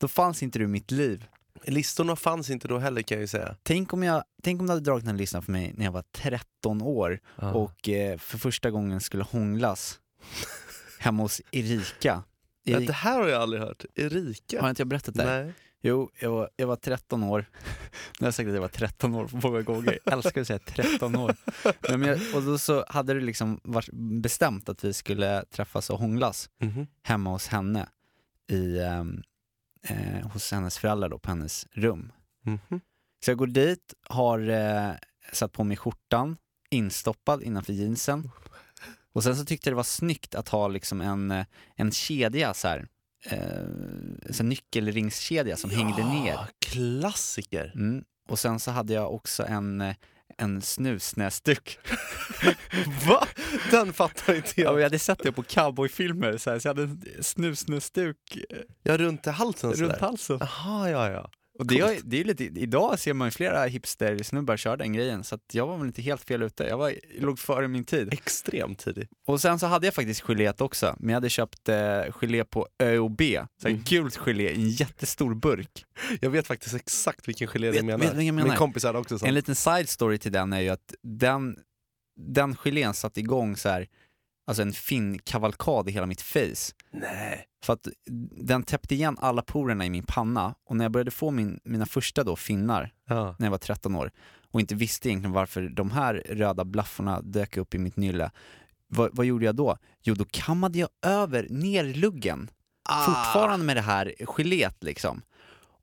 [0.00, 1.24] Då fanns inte du i mitt liv.
[1.64, 3.56] Listorna fanns inte då heller kan jag ju säga.
[3.62, 6.04] Tänk om, jag, tänk om du hade dragit den listan för mig när jag var
[6.12, 7.52] 13 år Ja.
[7.52, 10.00] och eh, för första gången skulle hånglas
[10.98, 12.22] hemma hos Erika.
[12.62, 13.84] Ja, Eri- det här har jag aldrig hört.
[13.94, 14.60] Erika?
[14.62, 15.24] Har inte jag berättat det?
[15.42, 15.52] Nej.
[15.82, 17.46] Jo, jag var, jag var 13 år.
[18.20, 19.98] Nu har jag sagt att jag var 13 år många gånger.
[20.04, 21.36] Jag älskar att säga 13 år.
[21.96, 23.88] Nej, jag, och då så hade det liksom varit
[24.22, 26.86] bestämt att vi skulle träffas och hånglas Mhm.
[27.02, 27.88] hemma hos henne.
[28.50, 29.22] I, ehm,
[29.82, 32.12] eh, hos hennes föräldrar då, på hennes rum.
[32.42, 32.80] Mhm.
[33.24, 34.92] Så jag går dit, har eh,
[35.32, 36.36] satt på mig skjortan,
[36.70, 38.30] instoppad innanför jeansen.
[39.12, 42.54] Och sen så tyckte jag det var snyggt att ha liksom en, eh, en kedja
[42.54, 42.88] så här.
[43.24, 43.64] Eh,
[44.30, 46.32] så här nyckelringskedja som hängde ner.
[46.32, 47.72] Ja, Klassiker.
[47.74, 48.04] Mm.
[48.28, 49.96] Och sen så hade jag också en, eh,
[50.38, 51.78] en snusnäsduk.
[53.08, 53.26] Va?
[53.70, 54.72] Den fattar inte Ja, jag.
[54.72, 58.16] och jag hade sett det på cowboyfilmer, så, här, så jag hade en snusnäsduk
[58.50, 59.98] eh, Ja, runt halsen runt sådär.
[60.00, 60.36] halsen.
[60.40, 61.30] Jaha, ja, ja.
[61.58, 65.24] Och det, är- det är lite, idag ser man ju flera hipster-snubbar köra den grejen,
[65.24, 66.64] så jag var väl inte helt fel ute.
[66.64, 68.12] Jag var, låg före min tid.
[68.12, 69.08] Extremt tidig.
[69.26, 72.66] Och sen så hade jag faktiskt geléet också, men jag hade köpt eh, gelé på
[72.82, 73.22] ÖoB,
[73.62, 73.82] så Mm.
[73.88, 75.84] gult gelé i en jättestor burk.
[76.20, 77.98] Jag vet faktiskt exakt vilken gelé du menar.
[77.98, 78.48] vet jag menar?
[78.48, 79.28] Min kompis hade också sånt.
[79.28, 81.56] En liten side story till den är ju att den,
[82.20, 83.86] den gelén satte igång så här,
[84.46, 86.72] alltså en fin kavalkad i hela mitt face.
[86.90, 87.44] Nej.
[87.64, 87.88] För att
[88.44, 91.86] den täppte igen alla porerna i min panna och när jag började få min, mina
[91.86, 93.36] första då finnar Ja.
[93.38, 94.10] när jag var 13 år
[94.50, 98.30] och inte visste egentligen varför de här röda blafforna dök upp i mitt nylle.
[98.86, 99.76] Vad, vad gjorde jag då?
[100.02, 102.50] Jo, då kammade jag över ner luggen.
[102.88, 103.04] Ah.
[103.06, 105.22] Fortfarande med det här geléet liksom.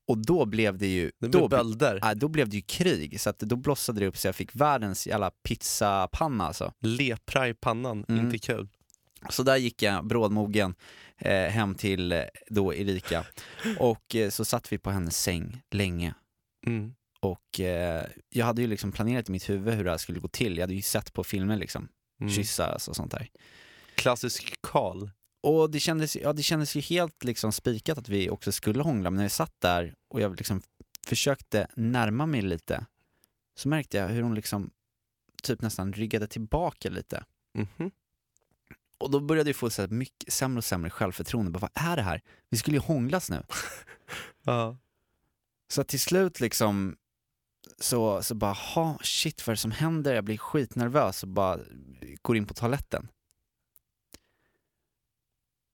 [0.08, 1.12] Och då blev det ju...
[1.20, 2.00] Det då, bölder.
[2.04, 4.56] Nej, då blev det ju krig, så att då blossade det upp så jag fick
[4.56, 6.74] världens jävla pizzapanna alltså.
[6.80, 8.26] Lepra i pannan, Mm.
[8.26, 8.68] inte kul.
[9.30, 10.76] Så där gick jag brådmogen
[11.18, 13.26] eh, hem till eh, då Erika
[13.80, 16.14] och eh, så satt vi på hennes säng länge
[16.68, 16.94] Mm.
[17.20, 20.28] och eh, jag hade ju liksom planerat i mitt huvud hur det här skulle gå
[20.28, 20.58] till.
[20.58, 21.88] Jag hade ju sett på filmer liksom,
[22.22, 22.34] Mm.
[22.34, 23.30] kyssar alltså, och sånt där.
[23.96, 25.10] Klassisk Karl.
[25.44, 29.10] Och det kändes, ja, det kändes ju helt liksom spikat att vi också skulle hångla,
[29.10, 30.62] men när jag satt där och jag liksom
[31.08, 32.86] försökte närma mig lite
[33.58, 34.70] så märkte jag hur hon liksom
[35.44, 37.24] typ nästan ryggade tillbaka lite.
[37.54, 37.92] Mhm.
[38.98, 41.52] Och då började jag få så mycket sämre och sämre självförtroende.
[41.52, 42.22] Bara, vad är det här?
[42.50, 43.44] Vi skulle ju hånglas nu.
[44.48, 44.78] Ja.
[45.68, 46.98] Så till slut liksom
[47.78, 50.16] så, så bara, ha shit vad är det som händer?
[50.16, 51.60] Jag blir skitnervös och bara
[52.22, 53.08] går in på toaletten.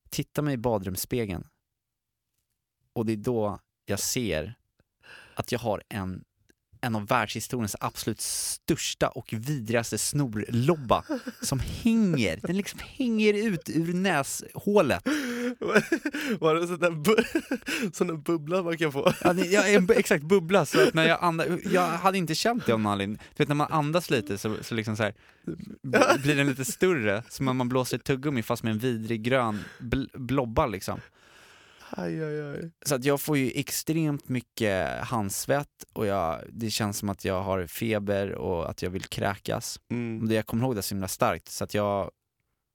[0.10, 1.48] Tittar mig i badrumsspegeln.
[2.94, 4.56] Och det är då jag ser
[5.36, 6.24] att jag har en,
[6.82, 11.04] en av världshistoriens absolut största och vidrigaste snorlobba
[11.42, 15.08] som hänger, den liksom hänger ut ur näshålet.
[16.40, 19.14] Var det sån där, sån där bubbla man kan få?
[19.24, 22.80] Ja, bu- exakt bubbla, så att när jag andas, jag hade inte känt det av
[22.80, 23.20] någon anledning.
[23.38, 25.14] Vet när man andas lite så, så liksom så här,
[26.18, 30.18] blir den lite större, som om man blåser tuggummi fast med en vidrig grön bl-
[30.18, 31.00] blobba liksom.
[31.98, 32.72] Aj, aj, aj.
[32.86, 37.42] Så att jag får ju extremt mycket handsvett och jag, det känns som att jag
[37.42, 39.80] har feber och att jag vill kräkas.
[39.90, 40.28] Mm.
[40.28, 42.12] Det, jag kommer ihåg det så himla starkt så att jag,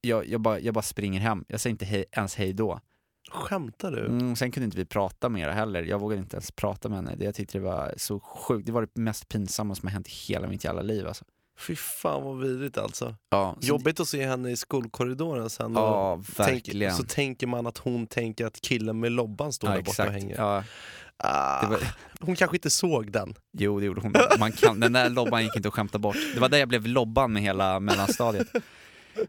[0.00, 2.80] jag, jag, bara, jag bara springer hem, jag säger inte hej, ens hej då.
[3.30, 4.06] Skämtar du?
[4.06, 7.16] Mm, sen kunde inte vi prata mer heller, jag vågade inte ens prata med henne.
[7.16, 10.08] Det, jag tyckte det var så sjukt, det var det mest pinsamma som har hänt
[10.08, 11.24] i hela mitt jävla liv alltså.
[11.58, 13.14] Fy fan vad vidrigt alltså.
[13.30, 15.72] Ja, Jobbigt att se henne i skolkorridoren sen.
[15.74, 19.82] Ja, tänk, så tänker man att hon tänker att killen med lobban står ja, där
[19.82, 20.36] borta och hänger.
[20.36, 20.64] Ja,
[21.18, 21.78] Ah, var,
[22.20, 23.34] Hon kanske inte såg den.
[23.58, 24.14] jo, det gjorde hon.
[24.38, 26.16] Man kan, den där lobban gick inte att skämta bort.
[26.34, 28.46] Det var där jag blev lobban med hela mellanstadiet.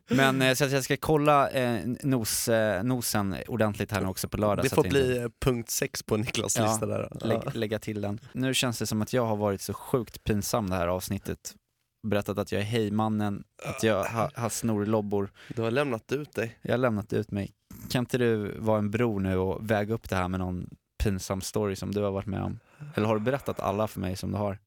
[0.10, 4.38] Men eh, så jag ska kolla eh, nos, eh, nosen ordentligt här nu också på
[4.38, 4.66] lördag.
[4.66, 7.10] det får jag inte- bli eh, punkt sex på Niklas Ja, lista där.
[7.22, 7.44] Ja.
[7.54, 8.20] lägga till den.
[8.32, 11.56] Nu känns det som att jag har varit så sjukt pinsam det här avsnittet.
[12.04, 15.32] Berättat att jag är hejmannen, att jag har, har snorlobbor.
[15.56, 16.60] Du har lämnat ut dig.
[16.62, 17.54] Jag har lämnat ut mig.
[17.90, 20.70] Kan inte du vara en bro nu och väga upp det här med någon
[21.04, 22.60] pinsam story som du har varit med om?
[22.96, 24.60] Eller har du berättat alla för mig som du har?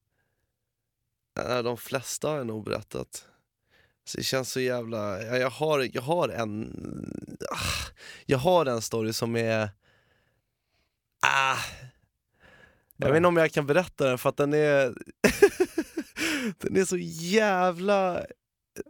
[1.63, 3.25] De flesta har jag nog berättat.
[4.03, 5.23] Så det känns så jävla...
[5.23, 6.75] Ja, jag, har, jag har en...
[7.51, 7.91] Ah,
[8.25, 9.69] jag har en story som är...
[11.21, 11.57] Ah,
[12.97, 14.93] jag vet inte om jag kan berätta den för att den är...
[16.57, 18.25] den är så jävla...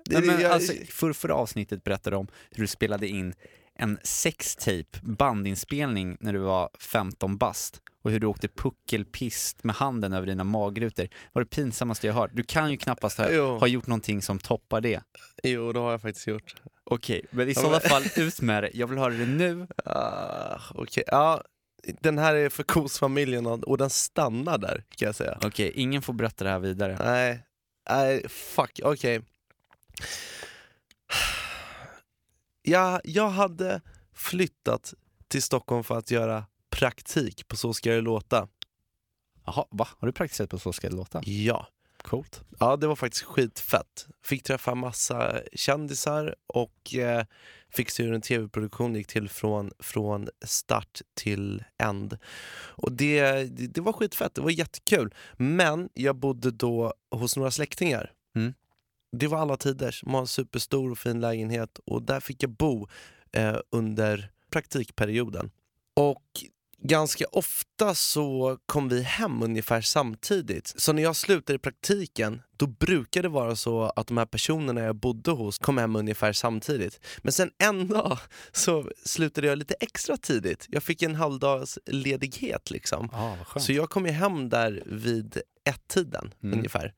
[0.10, 3.34] Nej, men, jag, alltså, för, förra avsnittet berättade du om hur du spelade in
[3.76, 10.14] en sextape bandinspelning när du var 15 bast och hur du åkte puckelpist med handen
[10.14, 11.04] över dina magrutor.
[11.04, 12.32] Det var det pinsammaste jag hört.
[12.34, 13.58] Du kan ju knappast ha, Jo.
[13.58, 15.02] ha gjort någonting som toppar det.
[15.44, 16.56] Jo, det har jag faktiskt gjort.
[16.84, 18.70] Okej, men i sådana fall ut med det.
[18.74, 19.68] Jag vill höra det nu.
[19.86, 21.44] Ah, Okej, ja.
[21.84, 25.40] Den här är för kosfamiljen och den stannar där kan jag säga.
[25.44, 26.98] Okej, ingen får berätta det här vidare.
[27.00, 27.46] Nej,
[27.90, 29.22] nej fuck, okej.
[32.62, 33.82] Jag, jag hade
[34.14, 34.94] flyttat
[35.28, 38.48] till Stockholm för att göra praktik på Så ska det låta.
[39.46, 39.88] Jaha, va?
[39.98, 41.22] Har du praktiserat på Så ska det låta?
[41.26, 41.68] Ja.
[42.04, 42.42] Coolt.
[42.60, 44.08] Ja, det var faktiskt skitfett.
[44.24, 47.26] Fick träffa massa kändisar och eh,
[47.72, 52.18] fick se hur en tv-produktion gick till från, från start till end.
[52.54, 55.14] Och det, det, det var skitfett, det var jättekul.
[55.38, 58.12] Men jag bodde då hos några släktingar.
[58.36, 58.54] Mm.
[59.18, 60.02] Det var alla tiders.
[60.02, 62.88] De har en superstor och fin lägenhet och där fick jag bo
[63.32, 65.52] eh, under praktikperioden.
[65.96, 66.24] Och
[66.84, 70.74] ganska ofta så kom vi hem ungefär samtidigt.
[70.78, 74.82] Så när jag slutade i praktiken, då brukade det vara så att de här personerna
[74.82, 77.00] jag bodde hos kom hem ungefär samtidigt.
[77.18, 78.18] Men sen en dag
[78.52, 80.66] så slutade jag lite extra tidigt.
[80.70, 83.10] Jag fick en halvdags ledighet liksom.
[83.46, 83.66] Skönt.
[83.66, 86.58] Så jag kom ju hem där vid ett-tiden Mm.
[86.58, 86.94] ungefär.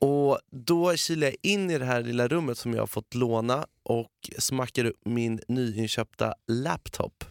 [0.00, 4.30] Och då kilade jag in i det här lilla rummet som jag fått låna och
[4.38, 7.24] smackade upp min nyinköpta laptop.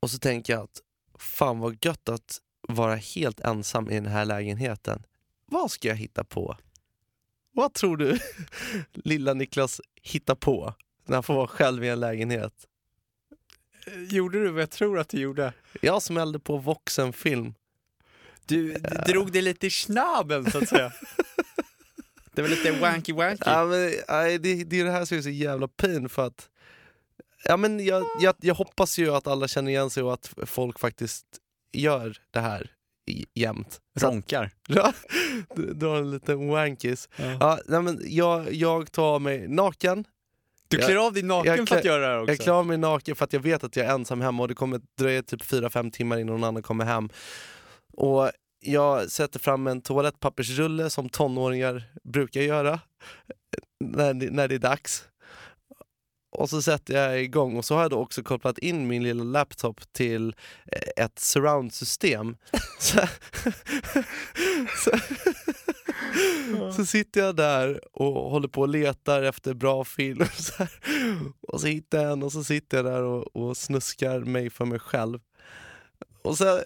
[0.00, 0.82] Och så tänker jag att
[1.18, 5.02] fan vad gött att vara helt ensam i den här lägenheten.
[5.46, 6.56] Vad ska jag hitta på?
[7.52, 8.18] Vad tror du
[8.92, 10.74] lilla Niklas hittar på
[11.06, 12.54] när han får vara själv i en lägenhet?
[14.08, 15.52] Gjorde du vad jag tror att du gjorde?
[15.80, 17.54] Jag smällde på Voxenfilm.
[18.46, 18.72] Du
[19.06, 20.92] drog det lite i snabben så att säga.
[22.32, 23.42] Det var lite wanky wanky.
[23.46, 23.90] Ja, men,
[24.42, 26.50] det, det är det här som är så jävla pin för att
[27.44, 30.78] ja, men jag, jag, jag hoppas ju att alla känner igen sig och att folk
[30.78, 31.26] faktiskt
[31.72, 32.70] gör det här
[33.34, 33.80] jämt.
[34.00, 34.50] Ronkar.
[35.80, 37.08] Har en liten wankis.
[37.16, 37.36] Ja.
[37.40, 40.04] Ja, nej, men jag, jag tar mig naken,
[40.68, 42.32] Du Jag- klär av dig naken jag för att klär- göra det här också.
[42.32, 44.48] jag klär av mig naken för att jag vet att jag är ensam hemma och
[44.48, 47.08] det kommer dröja typ 4-5 timmar innan någon annan kommer hem.
[47.92, 52.80] Och jag sätter fram en toalettpappersrulle som tonåringar brukar göra
[53.84, 55.04] när, när det är dags.
[56.38, 59.24] Och så sätter jag igång och så har jag då också kopplat in min lilla
[59.24, 60.34] laptop till
[60.66, 62.36] eh, ett surround-system.
[62.78, 63.00] så,
[64.84, 64.90] så,
[66.72, 70.26] så sitter jag där och håller på och letar efter bra film.
[70.34, 70.70] Så här.
[71.40, 74.64] Och så hittar jag en och så sitter jag där och, och snuskar mig för
[74.64, 75.20] mig själv.
[76.22, 76.60] Och sen,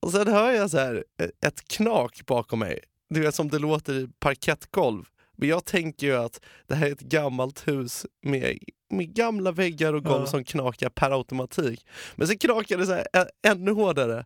[0.00, 2.80] och sen hör jag så här eh, ett knak bakom mig.
[3.10, 5.04] Du vet som det låter i parkettgolv.
[5.38, 8.58] Men jag tänker ju att det här är ett gammalt hus med,
[8.90, 10.26] med gamla väggar och golv Ja.
[10.26, 11.86] som knakar per automatik.
[12.16, 13.06] Men så knakar det så här
[13.46, 14.24] ännu hårdare.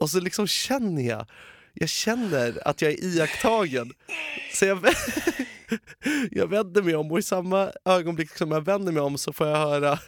[0.00, 1.26] Och så liksom känner jag,
[1.74, 3.92] jag känner att jag är iakttagen.
[4.54, 4.78] Så jag,
[6.30, 9.46] jag vänder mig om och i samma ögonblick som jag vänder mig om så får
[9.46, 9.98] jag höra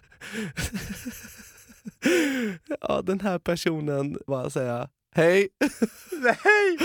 [2.80, 5.48] ja, den här personen bara säga hej.
[6.20, 6.78] Nej!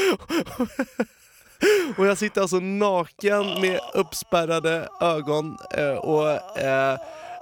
[1.98, 7.00] Och jag sitter alltså naken med uppspärrade ögon eh, och eh,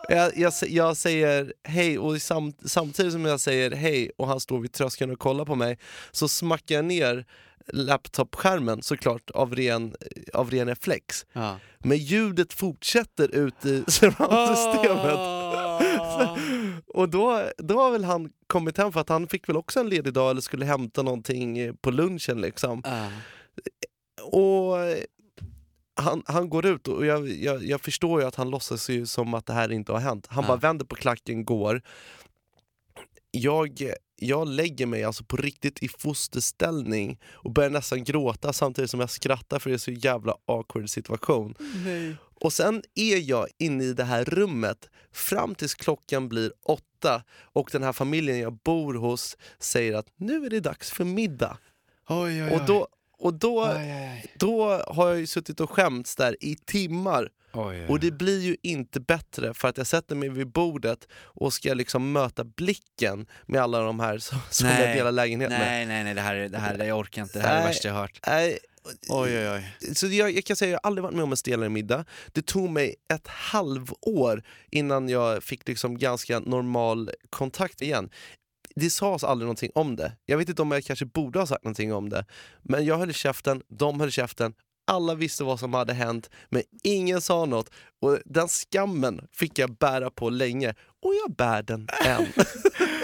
[0.09, 4.59] jag, jag, jag säger hej och sam, samtidigt som jag säger hej och han står
[4.59, 5.77] vid tröskeln och kollar på mig
[6.11, 7.25] så smackar jag ner
[7.67, 9.95] laptopskärmen såklart av ren,
[10.33, 11.25] av ren reflex.
[11.33, 11.59] Ja.
[11.79, 15.17] Men ljudet fortsätter ut i surroundsystemet.
[15.17, 16.37] Ah.
[16.87, 19.89] Och då, då har väl han kommit hem för att han fick väl också en
[19.89, 22.81] ledig dag eller skulle hämta någonting på lunchen liksom.
[22.85, 23.07] Ah.
[24.21, 24.75] Och
[25.95, 29.33] han, han går ut och jag, jag, jag förstår ju att han låtsas ju som
[29.33, 30.27] att det här inte har hänt.
[30.29, 30.47] Han Ja.
[30.47, 31.81] bara vänder på klacken, går.
[33.31, 38.99] Jag, jag lägger mig alltså på riktigt i fosterställning och börjar nästan gråta samtidigt som
[38.99, 41.55] jag skrattar för det är så jävla awkward situation.
[42.41, 47.69] Och sen är jag inne i det här rummet fram tills klockan blir åtta och
[47.71, 51.57] den här familjen jag bor hos säger att nu är det dags för middag.
[52.09, 52.87] Oj, oj, Och då,
[53.23, 57.87] och då, Oj, oj, då har jag ju suttit och skämts där i timmar oj.
[57.87, 61.73] och det blir ju inte bättre för att jag sätter mig vid bordet och ska
[61.73, 64.95] liksom möta blicken med alla de här som, som jag Nej.
[64.97, 65.59] delar lägenhet med.
[65.59, 67.39] Nej, nej, nej, det här, är- det här, jag orkar inte.
[67.39, 67.67] Det här är det Nej.
[67.69, 68.19] värsta jag hört.
[68.27, 68.57] Nej,
[69.09, 69.95] Oj, oj, oj.
[69.95, 72.05] Så jag, jag kan säga att jag har aldrig varit med om en stelare middag.
[72.31, 78.09] Det tog mig ett halvår innan jag fick liksom ganska normal kontakt igen.
[78.75, 80.11] Det sades aldrig någonting om det.
[80.25, 82.25] Jag vet inte om jag kanske borde ha sagt någonting om det.
[82.61, 84.53] Men jag höll käften, de höll käften.
[84.87, 87.69] Alla visste vad som hade hänt, men ingen sa något.
[88.01, 90.69] Och den skammen fick jag bära på länge.
[91.01, 92.25] Och jag bär den än.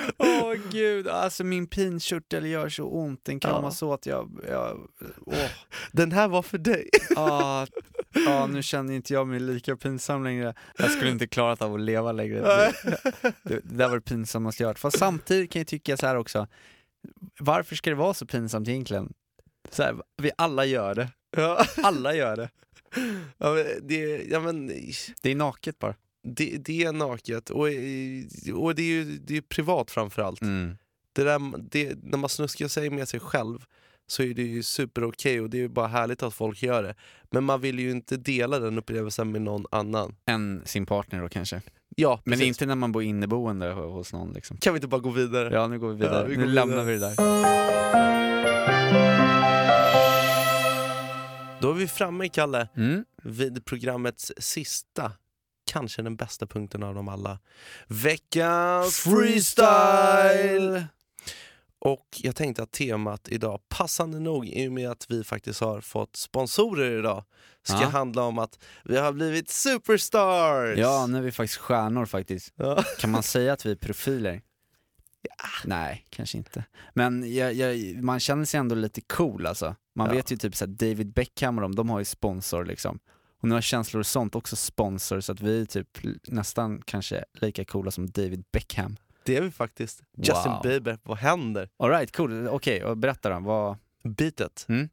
[0.17, 0.28] Åh
[0.71, 3.25] gud, alltså min pinkörtel gör så ont.
[3.25, 3.93] Den kan Ja.
[3.93, 4.39] att jag...
[4.49, 4.87] jag
[5.25, 5.35] åh.
[5.91, 6.89] Den här var för dig.
[7.15, 7.65] Ah,
[8.27, 10.53] ah, nu känner inte jag mig lika pinsam längre.
[10.77, 12.41] Jag skulle inte klarat av att leva längre.
[12.41, 12.73] Det,
[13.43, 14.79] det, det där var det pinsammaste jag hört.
[14.79, 16.47] Fast samtidigt kan jag tycka så här också,
[17.39, 19.13] varför ska det vara så pinsamt egentligen?
[19.69, 21.09] Så här, vi alla gör det.
[21.37, 21.65] Ja.
[21.83, 22.49] Alla gör det.
[23.37, 24.67] Ja, men det, ja, men,
[25.21, 25.95] Det är naket bara.
[26.23, 27.59] Det, det är naket och,
[28.63, 30.41] och det är ju det är privat framförallt.
[30.41, 30.77] Mm.
[31.13, 31.39] Det där,
[31.71, 33.65] det, när man snuskar sig med sig själv
[34.07, 36.83] så är det ju super okej och det är ju bara härligt att folk gör
[36.83, 36.95] det.
[37.31, 40.15] Men man vill ju inte dela den upplevelsen med någon annan.
[40.25, 41.61] Än sin partner då kanske.
[41.95, 42.47] Ja, Men precis.
[42.47, 44.57] inte när man bor inneboende ho- hos någon liksom.
[44.57, 45.53] Kan vi inte bara gå vidare?
[45.53, 46.21] Ja, nu går vi vidare.
[46.21, 47.09] Ja, vi nu går lämnar vidare.
[47.09, 47.39] vi det där.
[51.61, 53.05] Då är vi framme, Kalle, Mm.
[53.23, 55.11] vid programmets sista,
[55.69, 57.39] kanske den bästa punkten av dem alla.
[57.87, 60.85] Veckans freestyle!
[61.81, 65.81] Och jag tänkte att temat idag, passande nog i och med att vi faktiskt har
[65.81, 67.23] fått sponsorer idag,
[67.63, 67.87] ska Ja.
[67.87, 70.77] handla om att vi har blivit superstars!
[70.77, 72.53] Ja, nu är vi faktiskt stjärnor faktiskt.
[72.55, 72.83] Ja.
[72.99, 74.41] Kan man säga att vi är profiler?
[75.65, 76.63] Nej, kanske inte.
[76.93, 79.75] Men jag, jag, man känner sig ändå lite cool alltså.
[79.95, 80.13] Man Ja.
[80.13, 82.99] vet ju typ så här, David Beckham och de, de har ju sponsor liksom.
[83.41, 85.87] Och nu har Känslor och sånt också sponsor, så att vi är typ
[86.27, 88.97] nästan kanske lika coola som David Beckham.
[89.23, 90.01] Det är vi faktiskt.
[90.17, 90.61] Justin Wow.
[90.63, 91.69] Bieber, vad händer?
[91.77, 92.47] Alright, cool.
[92.47, 93.39] Okej, och berätta då.
[93.39, 93.77] Vad...
[94.03, 94.65] Beatet.
[94.69, 94.89] Mm.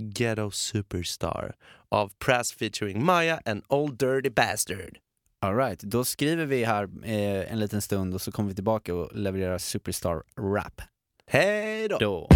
[0.00, 1.54] Ghetto Superstar
[1.88, 4.98] av Press featuring Maya and Old Dirty Bastard.
[5.40, 9.16] Alright, då skriver vi här eh, en liten stund och så kommer vi tillbaka och
[9.16, 10.80] levererar Superstar Rap.
[11.26, 11.98] Hej då!
[11.98, 12.28] Då.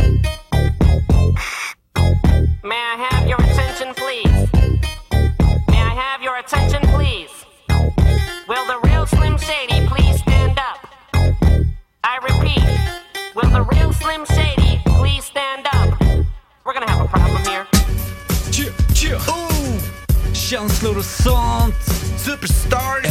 [2.62, 4.89] May I have your attention, please?
[5.90, 7.30] May I have your attention, please?
[8.46, 10.86] Will the real Slim Shady please stand up?
[12.04, 12.62] I repeat,
[13.34, 16.00] will the real Slim Shady please stand up?
[16.64, 17.66] We're gonna have a problem here.
[18.94, 19.18] Cheer,
[20.32, 21.74] Känslor och sånt!
[22.18, 23.06] Superstars!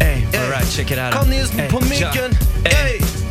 [0.00, 1.14] Ey, alright, check it out.
[1.14, 1.88] Kom ner Ey, på tja.
[1.88, 2.30] micken!
[2.64, 3.21] Ey!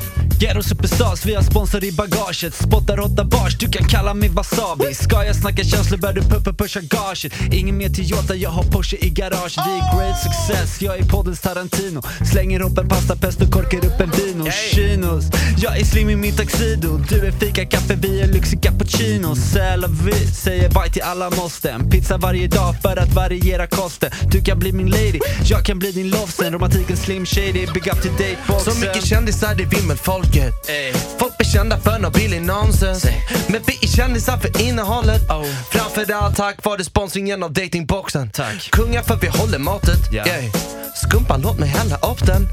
[0.42, 2.54] Ghetto Superstars, vi har sponsor i bagaget.
[2.54, 4.94] Spottar hotta bars, du kan kalla mig wasabi.
[4.94, 8.98] Ska jag snacka känslor bör du puppa pusha gaget Ingen mer Toyota, jag har Porsche
[9.02, 9.60] i garaget.
[9.68, 12.02] Vi är great success, jag är poddens Tarantino.
[12.32, 14.46] Slänger upp en pastapest och korkar upp en vino.
[14.52, 15.26] Chinos,
[15.58, 16.98] jag är slim i min tuxedo.
[17.10, 19.36] Du är fika, kaffe, vi är lyxig cappuccino.
[19.36, 23.68] Säl och vi säger bye till alla måste En pizza varje dag för att variera
[23.68, 24.12] kosten.
[24.32, 28.02] Du kan bli min lady, jag kan bli din lovesen Romantiken slim shady, big up
[28.02, 29.68] till dateboxen Så mycket kändisar det är
[30.32, 33.06] vimmelfolket Folk blir kända för nåt billig nonsens
[33.48, 35.30] Men vi är kändisar för innehållet.
[35.30, 35.46] Oh.
[35.72, 38.32] Framförallt tack vare sponsringen av datingboxen.
[38.32, 38.70] Tack.
[38.72, 40.28] Kungar för vi håller måttet yeah.
[40.96, 42.48] Skumpan låt mig hälla upp den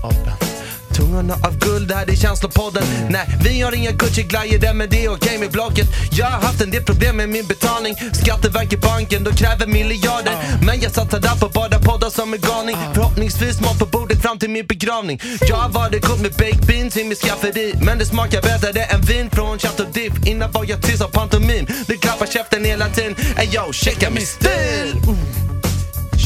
[0.98, 2.82] Tungorna av guld, det här är känslopodden.
[3.10, 6.70] Nej, vi har inga Gucci-glajjor men det är okej med blocket Jag har haft en
[6.70, 7.94] del problem med min betalning.
[8.12, 10.36] Skatteverket, banken, de kräver miljarder.
[10.66, 12.76] Men jag satsar där på båda poddar som en galning.
[12.94, 15.20] Förhoppningsvis mat på bordet fram till min begravning.
[15.48, 19.00] Jag har varit god med baked beans i mitt skafferi Men det smakar bättre än
[19.00, 21.66] vin från Chateau Diff Innan var jag tyst av pantomim.
[21.86, 23.14] Du klappar käften hela tiden.
[23.36, 24.88] Ey yo, checka min stil!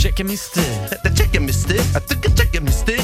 [0.02, 0.62] Checka min stil.
[1.18, 3.01] Checka min stil, jag tycker checka min stil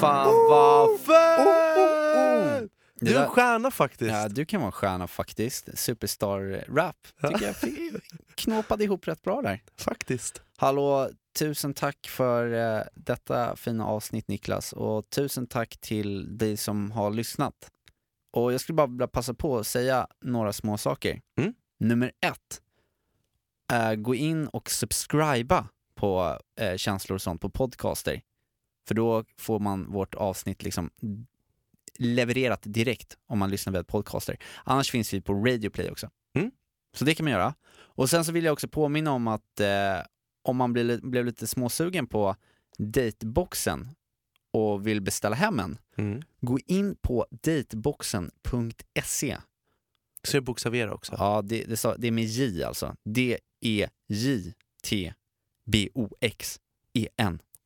[0.00, 2.70] Fan vad fett!
[3.00, 4.10] Du är en stjärna faktiskt.
[4.10, 5.78] Ja, du kan vara en stjärna faktiskt.
[5.78, 6.96] Superstar-rap.
[7.22, 7.54] Tycker jag
[8.34, 9.62] knåpade ihop rätt bra där.
[9.78, 10.42] Faktiskt.
[10.56, 16.90] Hallå, tusen tack för eh, detta fina avsnitt Niklas och tusen tack till dig som
[16.90, 17.70] har lyssnat.
[18.32, 21.20] Och jag skulle bara vilja passa på att säga några små saker.
[21.38, 21.54] Mm.
[21.80, 22.60] Nummer ett,
[23.72, 28.22] eh, gå in och subscriba på eh, känslor och sånt på podcaster.
[28.88, 30.90] För då får man vårt avsnitt liksom
[31.98, 34.36] levererat direkt om man lyssnar via podcaster.
[34.64, 36.10] Annars finns vi på Radio Play också.
[36.34, 36.50] Mm.
[36.96, 37.54] Så det kan man göra.
[37.76, 39.98] Och sen så vill jag också påminna om att eh,
[40.42, 42.36] om man blev, blev lite småsugen på
[42.78, 43.88] dateboxen
[44.52, 46.22] och vill beställa hem en, Mm.
[46.40, 49.36] gå in på dateboxen.se.
[50.22, 51.14] Så det bokstavera också.
[51.18, 52.96] Ja, det, det, det är med J alltså.
[53.04, 55.14] D-E-J-T-B-O-X-E-N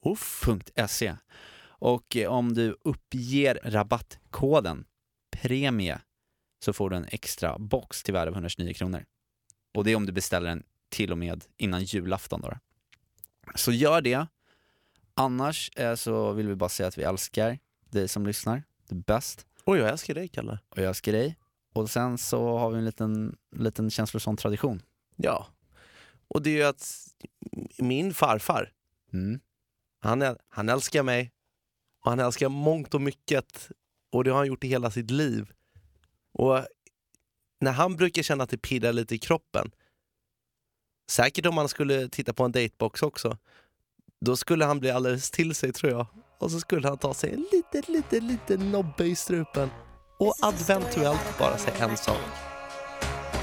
[0.05, 0.48] Uff.
[0.88, 1.16] .se.
[1.62, 4.84] Och eh, om du uppger rabattkoden
[5.30, 6.01] PREMIE
[6.64, 9.05] så får du en extra box till värde av 129 kronor.
[9.74, 12.40] Och det är om du beställer den till och med innan julafton.
[12.40, 12.53] Då.
[13.55, 14.26] Så gör det.
[15.14, 17.59] Annars eh, så vill vi bara säga att vi älskar
[17.90, 18.62] dig som lyssnar.
[18.88, 19.46] Du är bäst.
[19.64, 20.59] Oj, jag älskar dig Kalle.
[20.68, 21.36] Och jag älskar dig.
[21.72, 24.82] Och sen så har vi en liten, liten känslosam tradition.
[25.16, 25.46] Ja.
[26.34, 27.06] Och det är ju att
[27.78, 28.72] min farfar,
[29.12, 29.40] Mm.
[30.02, 31.32] han, han älskar mig
[32.04, 33.70] och han älskar mångt och mycket
[34.12, 35.52] och det har han gjort i hela sitt liv.
[36.32, 36.66] Och
[37.60, 39.70] när han brukar känna att det pirrar lite i kroppen,
[41.10, 43.38] säkert om han skulle titta på en datebox också,
[44.20, 46.06] då skulle han bli alldeles till sig tror jag.
[46.38, 49.70] Och så skulle han ta sig en liten, liten, liten nobbe i strupen
[50.18, 52.20] och adventuellt bara säga en sak.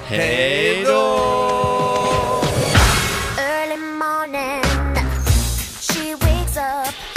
[0.06, 1.57] Hej då!
[6.58, 7.17] Up,